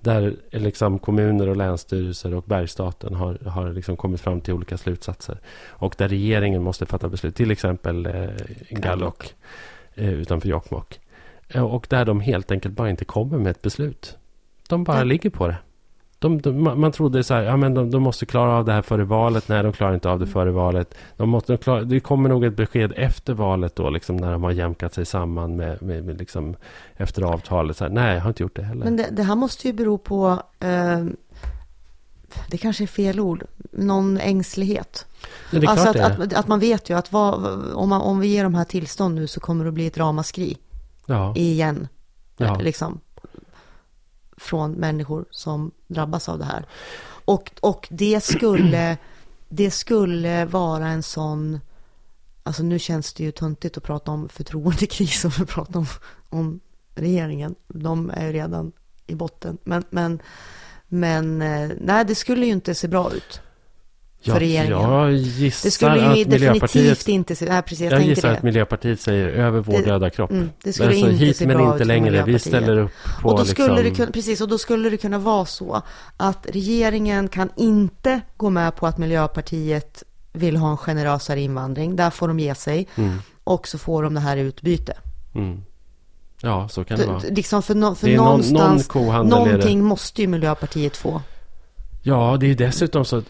[0.00, 5.40] Där liksom kommuner och länsstyrelser och bergstaten har, har liksom kommit fram till olika slutsatser.
[5.68, 7.36] Och där regeringen måste fatta beslut.
[7.36, 8.28] Till exempel eh,
[8.70, 9.34] Gallok
[9.94, 11.00] eh, utanför Jokkmokk.
[11.48, 14.16] Eh, och där de helt enkelt bara inte kommer med ett beslut.
[14.68, 15.04] De bara Ja.
[15.04, 15.56] ligger på det.
[16.24, 18.82] De, de, man trodde så här, ja men de, de måste klara av det här
[18.82, 19.48] före valet.
[19.48, 20.94] Nej, de klarar inte av det före valet.
[21.16, 24.42] De måste, de klara, det kommer nog ett besked efter valet då, liksom när de
[24.42, 26.56] har jämkat sig samman med, med, med liksom,
[26.96, 27.76] efter avtalet.
[27.76, 28.84] Så här, nej, jag har inte gjort det heller.
[28.84, 31.04] Men det, det här måste ju bero på, eh,
[32.50, 35.06] det kanske är fel ord, någon ängslighet.
[35.50, 37.34] Ja, det är alltså klart att, det att, att man vet ju att vad,
[37.74, 39.98] om, man, om vi ger de här tillstånd nu så kommer det att bli ett
[39.98, 40.56] ramaskri
[41.06, 41.88] Ja, igen.
[42.36, 42.58] ja.
[42.58, 43.00] Liksom,
[44.36, 46.66] från människor som drabbas av det här.
[47.24, 48.96] Och, och det, skulle,
[49.48, 51.60] det skulle vara en sån
[52.42, 55.86] alltså nu känns det ju töntigt att prata om förtroendekris och att prata om,
[56.28, 56.60] om
[56.94, 57.54] regeringen.
[57.68, 58.72] De är ju redan
[59.06, 59.58] i botten.
[59.64, 60.22] Men, men,
[60.88, 63.40] men eh, nej, det skulle ju inte se bra ut
[64.24, 64.80] för Ja, regeringen.
[64.80, 67.08] jag gissar Det skulle ju att Miljöpartiet...
[67.08, 68.36] inte se, nej precis, jag, Jag gissar det.
[68.36, 70.30] att Miljöpartiet säger över vår Det- döda kropp.
[70.30, 72.22] Mm, det skulle alltså, inte hit se men bra inte för längre.
[72.26, 72.90] Vi ställer upp
[73.22, 73.84] på och då skulle liksom...
[73.84, 75.82] det kunna, precis, och då skulle det kunna vara så
[76.16, 80.02] att regeringen kan inte gå med på att Miljöpartiet
[80.32, 81.96] vill ha en generösare invandring.
[81.96, 82.88] Där får de ge sig.
[82.96, 84.92] Mm, Och så får de det här utbyte.
[85.34, 85.62] mm.
[86.40, 87.20] Ja, så kan det vara.
[87.20, 89.22] För, liksom för, no, för någon, någon någonstans, det.
[89.22, 91.22] någonting måste ju Miljöpartiet få.
[92.06, 93.22] Ja, det är dessutom så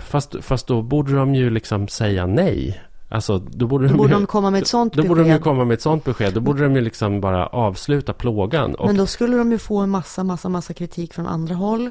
[0.00, 2.80] fast, fast då borde de ju liksom säga nej.
[3.08, 5.26] Alltså, då borde Då de, borde ju, de komma med ett sånt då borde de
[5.26, 5.44] ju besked.
[5.44, 6.34] komma med ett sånt besked.
[6.34, 8.74] Då borde de ju liksom bara avsluta plågan.
[8.74, 11.90] Och, Men då skulle de ju få en massa, massa, massa kritik från andra håll.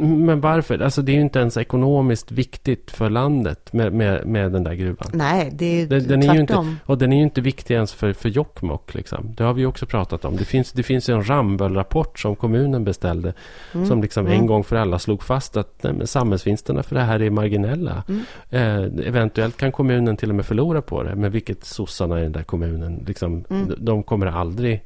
[0.00, 0.78] Men varför?
[0.78, 4.74] Alltså, det är ju inte ens ekonomiskt viktigt för landet med, med, med den där
[4.74, 5.10] gruvan.
[5.12, 6.76] Nej, det är ju Den, den är ju inte, tvärtom.
[6.86, 8.94] och den är ju inte viktig ens för, för Jokkmokk.
[8.94, 9.34] Liksom.
[9.36, 10.36] Det har vi också pratat om.
[10.36, 13.32] Det finns, det finns ju en Ramböll-rapport som kommunen beställde.
[13.74, 13.86] Mm.
[13.86, 17.30] Som liksom en gång för alla slog fast att nej, samhällsvinsterna för det här är
[17.30, 18.02] marginella.
[18.08, 18.22] Mm.
[18.50, 21.14] Eh, eventuellt kan kommunen till och med förlora på det.
[21.14, 23.68] Men vilket sossarna i den där kommunen, liksom, Mm.
[23.68, 24.84] de, de kommer aldrig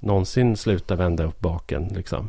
[0.00, 1.88] någonsin sluta vända upp baken.
[1.96, 2.28] Liksom.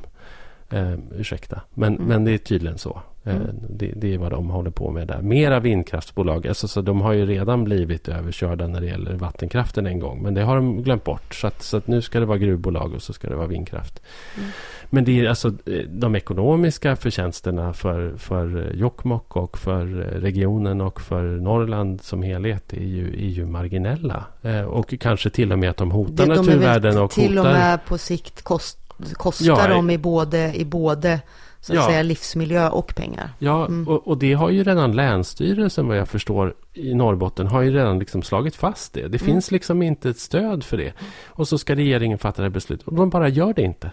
[0.72, 2.08] Eh, ursäkta, men, Mm.
[2.08, 3.02] men det är tydligen så.
[3.24, 3.34] Eh,
[3.70, 5.22] det, det är vad de håller på med där.
[5.22, 6.48] Mera vindkraftsbolag.
[6.48, 10.22] Alltså, så de har ju redan blivit överkörda när det gäller vattenkraften en gång.
[10.24, 11.36] Men det har de glömt bort.
[11.36, 14.02] Så, att, så att nu ska det vara gruvbolag och så ska det vara vindkraft.
[14.38, 14.50] Mm.
[14.90, 19.86] Men det är alltså eh, de ekonomiska förtjänsterna för, för Jokkmokk och för
[20.22, 24.24] regionen och för Norrland som helhet är ju, är ju marginella.
[24.42, 27.12] Eh, och kanske till och med att de hotar Det- de är väl naturvärden och
[27.12, 27.50] till hotar...
[27.50, 28.80] och med på sikt kost,
[29.14, 31.22] kostar Ja, dem i både, i både
[31.62, 31.86] så att Ja.
[31.86, 33.30] säga, livsmiljö och pengar.
[33.40, 33.88] Ja, Mm.
[33.88, 38.00] och, och det har ju redan Länsstyrelsen vad jag förstår i Norrbotten har ju redan
[38.00, 39.02] liksom slagit fast det.
[39.02, 39.20] Det Mm.
[39.20, 40.94] finns liksom inte ett stöd för det.
[41.28, 43.92] Och så ska regeringen fatta det här beslutet och de bara gör det inte.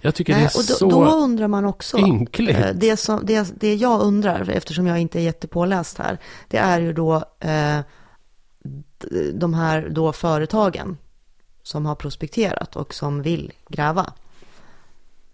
[0.00, 1.98] Jag tycker Nej, det är och så då, då undrar man också.
[1.98, 2.56] ynkligt.
[2.58, 6.80] eh, Det, som, det, det jag undrar, eftersom jag inte är jättepåläst här, det är
[6.80, 7.78] ju då eh,
[9.34, 10.96] de här då företagen
[11.66, 14.12] som har prospekterat och som vill gräva.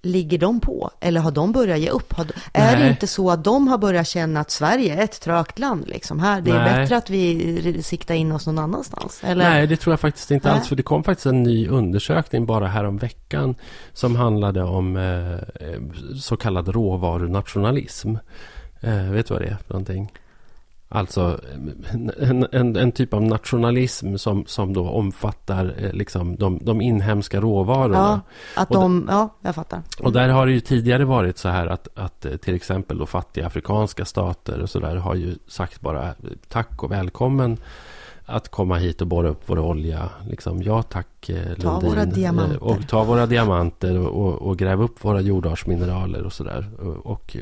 [0.03, 0.91] Ligger de på?
[1.01, 2.13] Eller har de börjat ge upp?
[2.13, 5.59] Har, är det inte så att de har börjat känna att Sverige är ett trögt
[5.59, 5.89] land?
[5.89, 6.21] Liksom?
[6.21, 6.81] Här, det är Nej.
[6.81, 9.21] bättre att vi siktar in oss någon annanstans?
[9.25, 9.51] Eller?
[9.51, 10.59] Nej, det tror jag faktiskt inte Nej.
[10.59, 10.69] alls.
[10.69, 13.55] För det kom faktiskt en ny undersökning bara här om veckan
[13.93, 15.81] som handlade om eh, eh,
[16.21, 18.15] så kallad råvarunationalism.
[18.81, 20.13] Eh, vet du vad det är för någonting?
[20.95, 21.41] Alltså
[22.19, 27.41] en, en, en typ av nationalism som, som då omfattar eh, liksom de, de inhemska
[27.41, 28.23] råvarorna.
[28.57, 29.83] Ja, att Och de, ja, jag fattar.
[30.03, 33.07] Och där har det ju tidigare varit så här att, att eh, till exempel då
[33.07, 36.15] fattiga afrikanska stater och så där har ju sagt bara eh,
[36.49, 37.57] tack och välkommen
[38.27, 40.11] att komma hit och borra upp vår olja.
[40.29, 41.57] Liksom, ja tack Lundin.
[41.61, 42.63] Ta våra diamanter.
[42.63, 46.71] Och ta våra diamanter och, och, och gräv upp våra jordartsmineraler och sådär.
[46.79, 47.37] Och, och,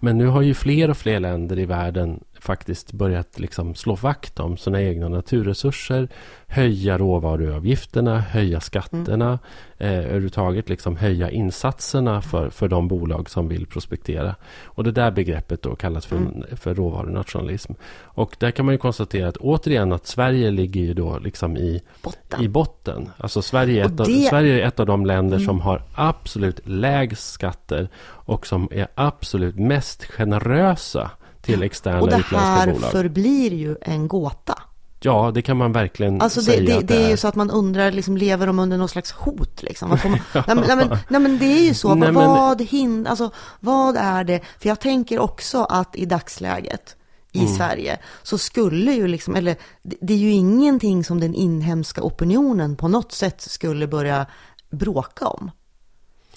[0.00, 4.40] men nu har ju fler och fler länder i världen faktiskt börjat liksom slå vakt
[4.40, 6.08] om sina egna naturresurser.
[6.46, 9.38] Höja råvaruavgifterna, höja skatterna.
[9.78, 14.34] Eh, överhuvudtaget liksom höja insatserna för, för de bolag som vill prospektera.
[14.64, 16.42] Och det där begreppet då kallas för, Mm.
[16.56, 17.72] för råvarunationalism.
[18.02, 21.80] Och där kan man ju konstatera att återigen att Sverige ligger ju då liksom i,
[22.02, 22.40] Botten.
[22.42, 23.08] i botten.
[23.18, 24.20] Alltså Sverige är, av, det- Mm.
[24.28, 27.88] Sverige är ett av de länder som har absolut lägst skatter
[28.26, 31.10] och som är absolut mest generösa
[31.42, 32.90] till externa Och det utländska här bolag.
[32.90, 34.62] förblir ju en gåta.
[35.00, 37.34] Ja, det kan man verkligen Alltså det, säga det, att det är ju så att
[37.34, 39.62] man undrar, liksom, lever de under någon slags hot?
[39.62, 39.90] Liksom?
[39.90, 41.88] Vad kommer, nej, men, nej, men, nej men det är ju så.
[41.94, 43.30] Nej, men- vad, hin, alltså,
[43.60, 44.40] vad är det?
[44.60, 46.96] För jag tänker också att i dagsläget
[47.32, 47.54] i Mm.
[47.56, 52.76] Sverige så skulle ju liksom, eller det, det är ju ingenting som den inhemska opinionen
[52.76, 54.26] på något sätt skulle börja
[54.70, 55.50] bråka om.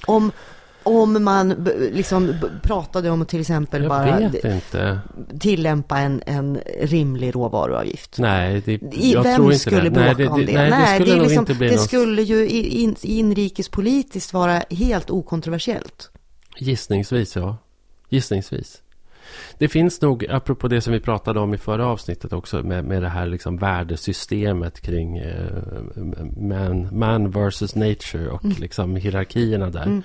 [0.05, 0.31] Om,
[0.83, 1.49] om man
[1.93, 4.31] liksom pratade om att till exempel Jag bara
[5.39, 8.17] tillämpa en, en rimlig råvaruavgift.
[8.17, 9.89] Nej, det, jag vem tror inte skulle det.
[9.89, 10.69] bråka nej, det, om det?
[10.69, 15.09] Nej, det skulle nog liksom, inte bli det någon skulle ju in, inrikespolitiskt vara helt
[15.09, 16.09] okontroversiellt.
[16.57, 17.57] Gissningsvis, ja.
[18.09, 18.80] Gissningsvis.
[19.57, 23.01] Det finns nog, apropå det som vi pratade om i förra avsnittet också, med, med
[23.01, 25.45] det här liksom värdesystemet kring eh,
[26.37, 30.01] man, man versus nature och liksom hierarkierna där.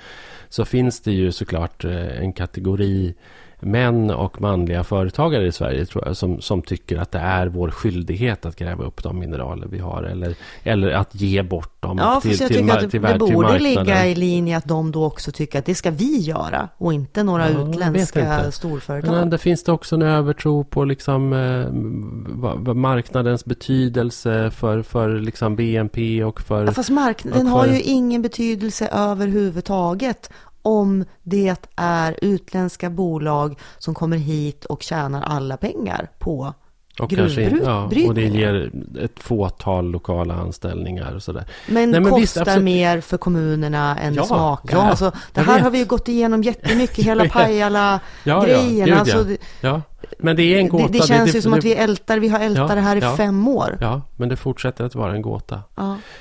[0.49, 3.15] Så finns det ju såklart eh, en kategori
[3.61, 7.71] män och manliga företagare i Sverige tror jag som, som tycker att det är vår
[7.71, 12.21] skyldighet att gräva upp de mineraler vi har eller, eller att ge bort dem Ja,
[12.21, 14.93] till, för till, ma- att det, till, det till borde ligga i linje att de
[14.93, 19.11] då också tycker att det ska vi göra och inte några Ja, utländska storföretag.
[19.11, 25.57] Men det finns det också en övertro på liksom, eh, marknadens betydelse för, för liksom
[25.57, 26.65] BNP och för...
[26.65, 30.31] Ja, fast marknaden och har för- ju ingen betydelse överhuvudtaget
[30.67, 36.55] om det är utländska bolag som kommer hit och tjänar alla pengar på
[37.01, 38.71] och, kanske, ja, och det ger
[39.01, 41.45] ett fåtal lokala anställningar och sådär.
[41.67, 42.65] Men Nej, men kostar visst, absolut.
[42.65, 44.77] mer för kommunerna än Ja, det smakar.
[44.77, 45.63] ja, alltså, det här vet.
[45.63, 48.89] har vi ju gått igenom jättemycket, hela Ja, Pajala-grejen.
[48.89, 49.27] ja, alltså,
[49.61, 49.83] ja.
[50.19, 50.87] men det är en gåta.
[50.87, 53.49] det, det känns ju som att vi ältar, vi har ältat det här i fem
[53.49, 53.79] år.
[53.81, 55.63] Ja, men det fortsätter att vara en gåta.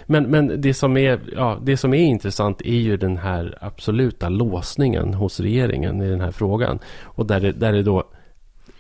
[0.06, 4.30] Men, men det, som är, ja, det som är intressant är ju den här absoluta
[4.30, 6.80] låsningen hos regeringen i den här frågan.
[7.04, 8.04] Och där det, där det då...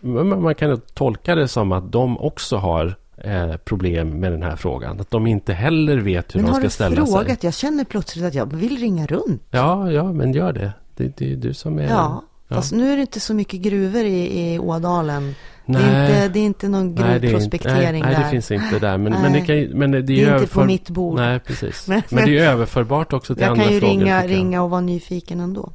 [0.05, 4.99] Man kan tolka det som att de också har eh, problem med den här frågan.
[4.99, 7.25] Att de inte heller vet hur Men de har ska du ställa frågat?
[7.27, 7.37] sig.
[7.41, 9.41] Jag känner plötsligt att jag vill ringa runt.
[9.51, 10.71] Ja, ja, men gör det.
[10.95, 11.83] Det, det är du som är...
[11.89, 12.55] Ja, ja.
[12.55, 15.35] fast nu är det inte så mycket gruvor i, i Ådalen.
[15.65, 15.81] Nej.
[15.83, 18.23] Det, är inte, det är inte någon Nej, gruvprospektering nej, nej, där.
[18.23, 18.97] det finns inte där.
[18.97, 19.21] Men, Nej.
[19.21, 21.15] men det, kan, men det, är, det är inte på överför- mitt bord.
[21.15, 21.87] Nej, precis.
[21.87, 23.93] Men- Men, det är överförbart också till jag andra kan ju frågor.
[23.99, 24.29] ringa, jag.
[24.31, 25.71] ringa och vara nyfiken ändå.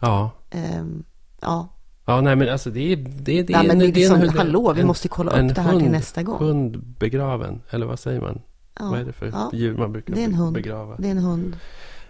[0.00, 0.30] Ja.
[0.50, 1.04] Ehm,
[1.40, 1.68] ja,
[2.08, 2.96] Ja, nej men alltså det är...
[2.96, 5.08] Det, det, ja, är men en- det är en liksom, hund- hallå, vi en- måste
[5.08, 6.38] kolla en upp det här till hund- nästa gång.
[6.38, 8.40] Hund begraven, eller vad säger man?
[8.78, 10.54] Ja, Vad är det för ja, djur man brukar det är en hund.
[10.54, 10.96] begrava?
[10.98, 11.56] Det är en hund.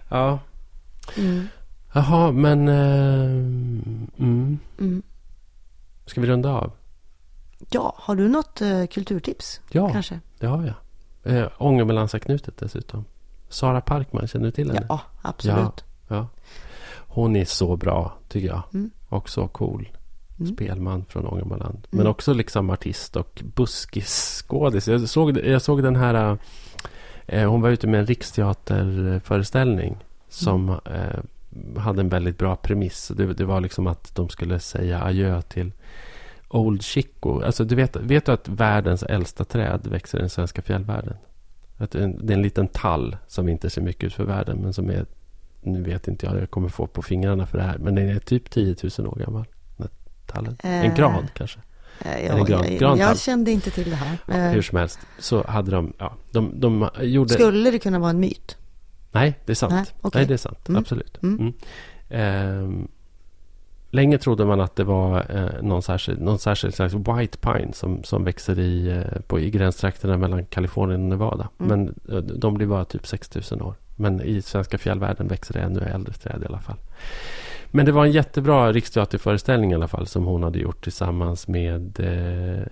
[0.09, 0.39] Ja.
[1.19, 1.47] Mm,
[1.93, 2.69] Jaha, men...
[2.69, 3.25] eh,
[4.25, 4.59] mm.
[4.79, 5.03] mm.
[6.07, 6.73] Ska vi runda av?
[7.71, 9.61] Ja, har du något eh, kulturtips?
[9.71, 10.21] Ja, Kanske?
[10.39, 10.65] det har
[11.23, 11.37] jag.
[11.37, 13.05] Eh, Ångermanlandsanknutet dessutom.
[13.49, 14.87] Sara Parkman, känner du till henne?
[14.89, 15.85] Ja, absolut.
[16.09, 16.27] Ja.
[16.97, 18.63] Hon är så bra, tycker jag.
[18.75, 18.91] Mm.
[19.09, 19.89] Och så cool.
[20.41, 20.53] Mm.
[20.55, 21.87] Spelman från Ångermanland.
[21.91, 22.11] Men Mm.
[22.11, 24.89] också liksom artist och buskisskådis.
[24.89, 26.39] Jag såg, jag såg den här...
[27.27, 29.97] Eh, hon var ute med en riksteaterföreställning.
[30.29, 31.19] Som eh,
[31.81, 33.09] hade en väldigt bra premiss.
[33.17, 35.73] Det, det var liksom att de skulle säga adjö till
[36.49, 37.41] Old Chico.
[37.41, 41.17] Alltså du vet, vet du att världens äldsta träd växer i den svenska fjällvärlden?
[41.77, 44.59] Att det är en liten tall som inte ser mycket ut för världen.
[44.59, 45.07] Men som är,
[45.73, 47.79] nu vet inte jag, jag kommer få på fingrarna för det här.
[47.79, 49.45] Men den är typ 10 000 år gammal.
[50.27, 50.57] Tallen.
[50.63, 51.59] En Eh, gran kanske.
[52.01, 52.99] Eh, ja, gran- jag, grantall.
[52.99, 54.19] jag kände inte till det här.
[54.29, 54.99] Eh, Hur som helst.
[55.19, 57.35] Så hade de, ja, de, de gjorde...
[57.35, 58.57] Skulle det kunna vara en myt?
[59.13, 59.73] Nej, det är sant.
[59.73, 60.27] Nej, Nej, okej.
[60.27, 60.69] det är sant.
[60.69, 60.79] Mm.
[60.81, 61.23] Absolut.
[61.23, 61.39] Mm.
[61.41, 61.53] Mm.
[62.09, 62.89] Ehm,
[63.91, 68.05] länge trodde man att det var eh, någon särskild, någon särskild slags white pine som,
[68.05, 71.49] som växer i, eh, på, i gränstrakterna mellan Kalifornien och Nevada.
[71.61, 71.69] Mm.
[71.69, 73.75] Men eh, de blir bara typ 6000 år.
[73.99, 76.77] Men i svenska fjällvärlden växer det ännu äldre träd i alla fall.
[77.71, 82.01] Men det var en jättebra riksteaterföreställning i alla fall som hon hade gjort tillsammans med
[82.01, 82.67] eh,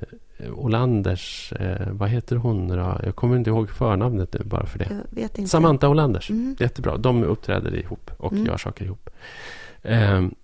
[0.55, 3.01] Olanders, eh, vad heter hon då?
[3.05, 4.89] Jag kommer inte ihåg förnamnet nu bara för det.
[5.49, 6.31] Samantha Olanders.
[6.31, 6.57] Mm.
[6.59, 6.97] Jättebra.
[6.97, 8.47] De uppträder ihop och Mm.
[8.47, 9.11] gör saker ihop.
[9.83, 10.35] Ehm,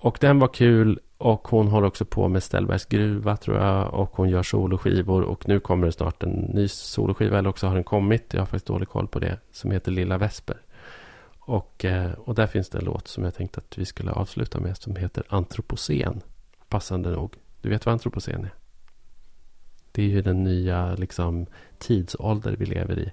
[0.00, 1.00] och den var kul.
[1.18, 3.94] Och hon håller också på med Ställbergs gruva tror jag.
[3.94, 5.22] Och hon gör soloskivor.
[5.22, 7.38] Och nu kommer det snart en ny soloskiva.
[7.38, 8.24] Eller också har den kommit.
[8.34, 9.38] Jag har faktiskt dålig koll på det.
[9.52, 10.56] Som heter Lilla Vesper.
[11.38, 14.60] Och, eh, och där finns det en låt som jag tänkte att vi skulle avsluta
[14.60, 14.76] med.
[14.76, 16.20] Som heter Antropocen.
[16.68, 17.34] Passande nog.
[17.62, 18.54] Du vet vad antropocen är?
[19.92, 21.46] Det är ju den nya liksom,
[21.78, 23.12] tidsålder vi lever i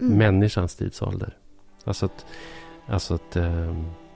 [0.00, 0.18] Mm.
[0.18, 1.36] människans tidsålder.
[1.84, 2.26] Alltså att,
[2.86, 3.74] alltså att eh,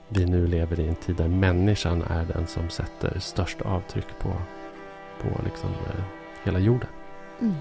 [0.09, 4.29] vi nu lever i en tid där människan är den som sätter störst avtryck på,
[5.21, 6.03] på liksom, eh,
[6.43, 6.89] hela jorden.
[7.41, 7.55] Mm.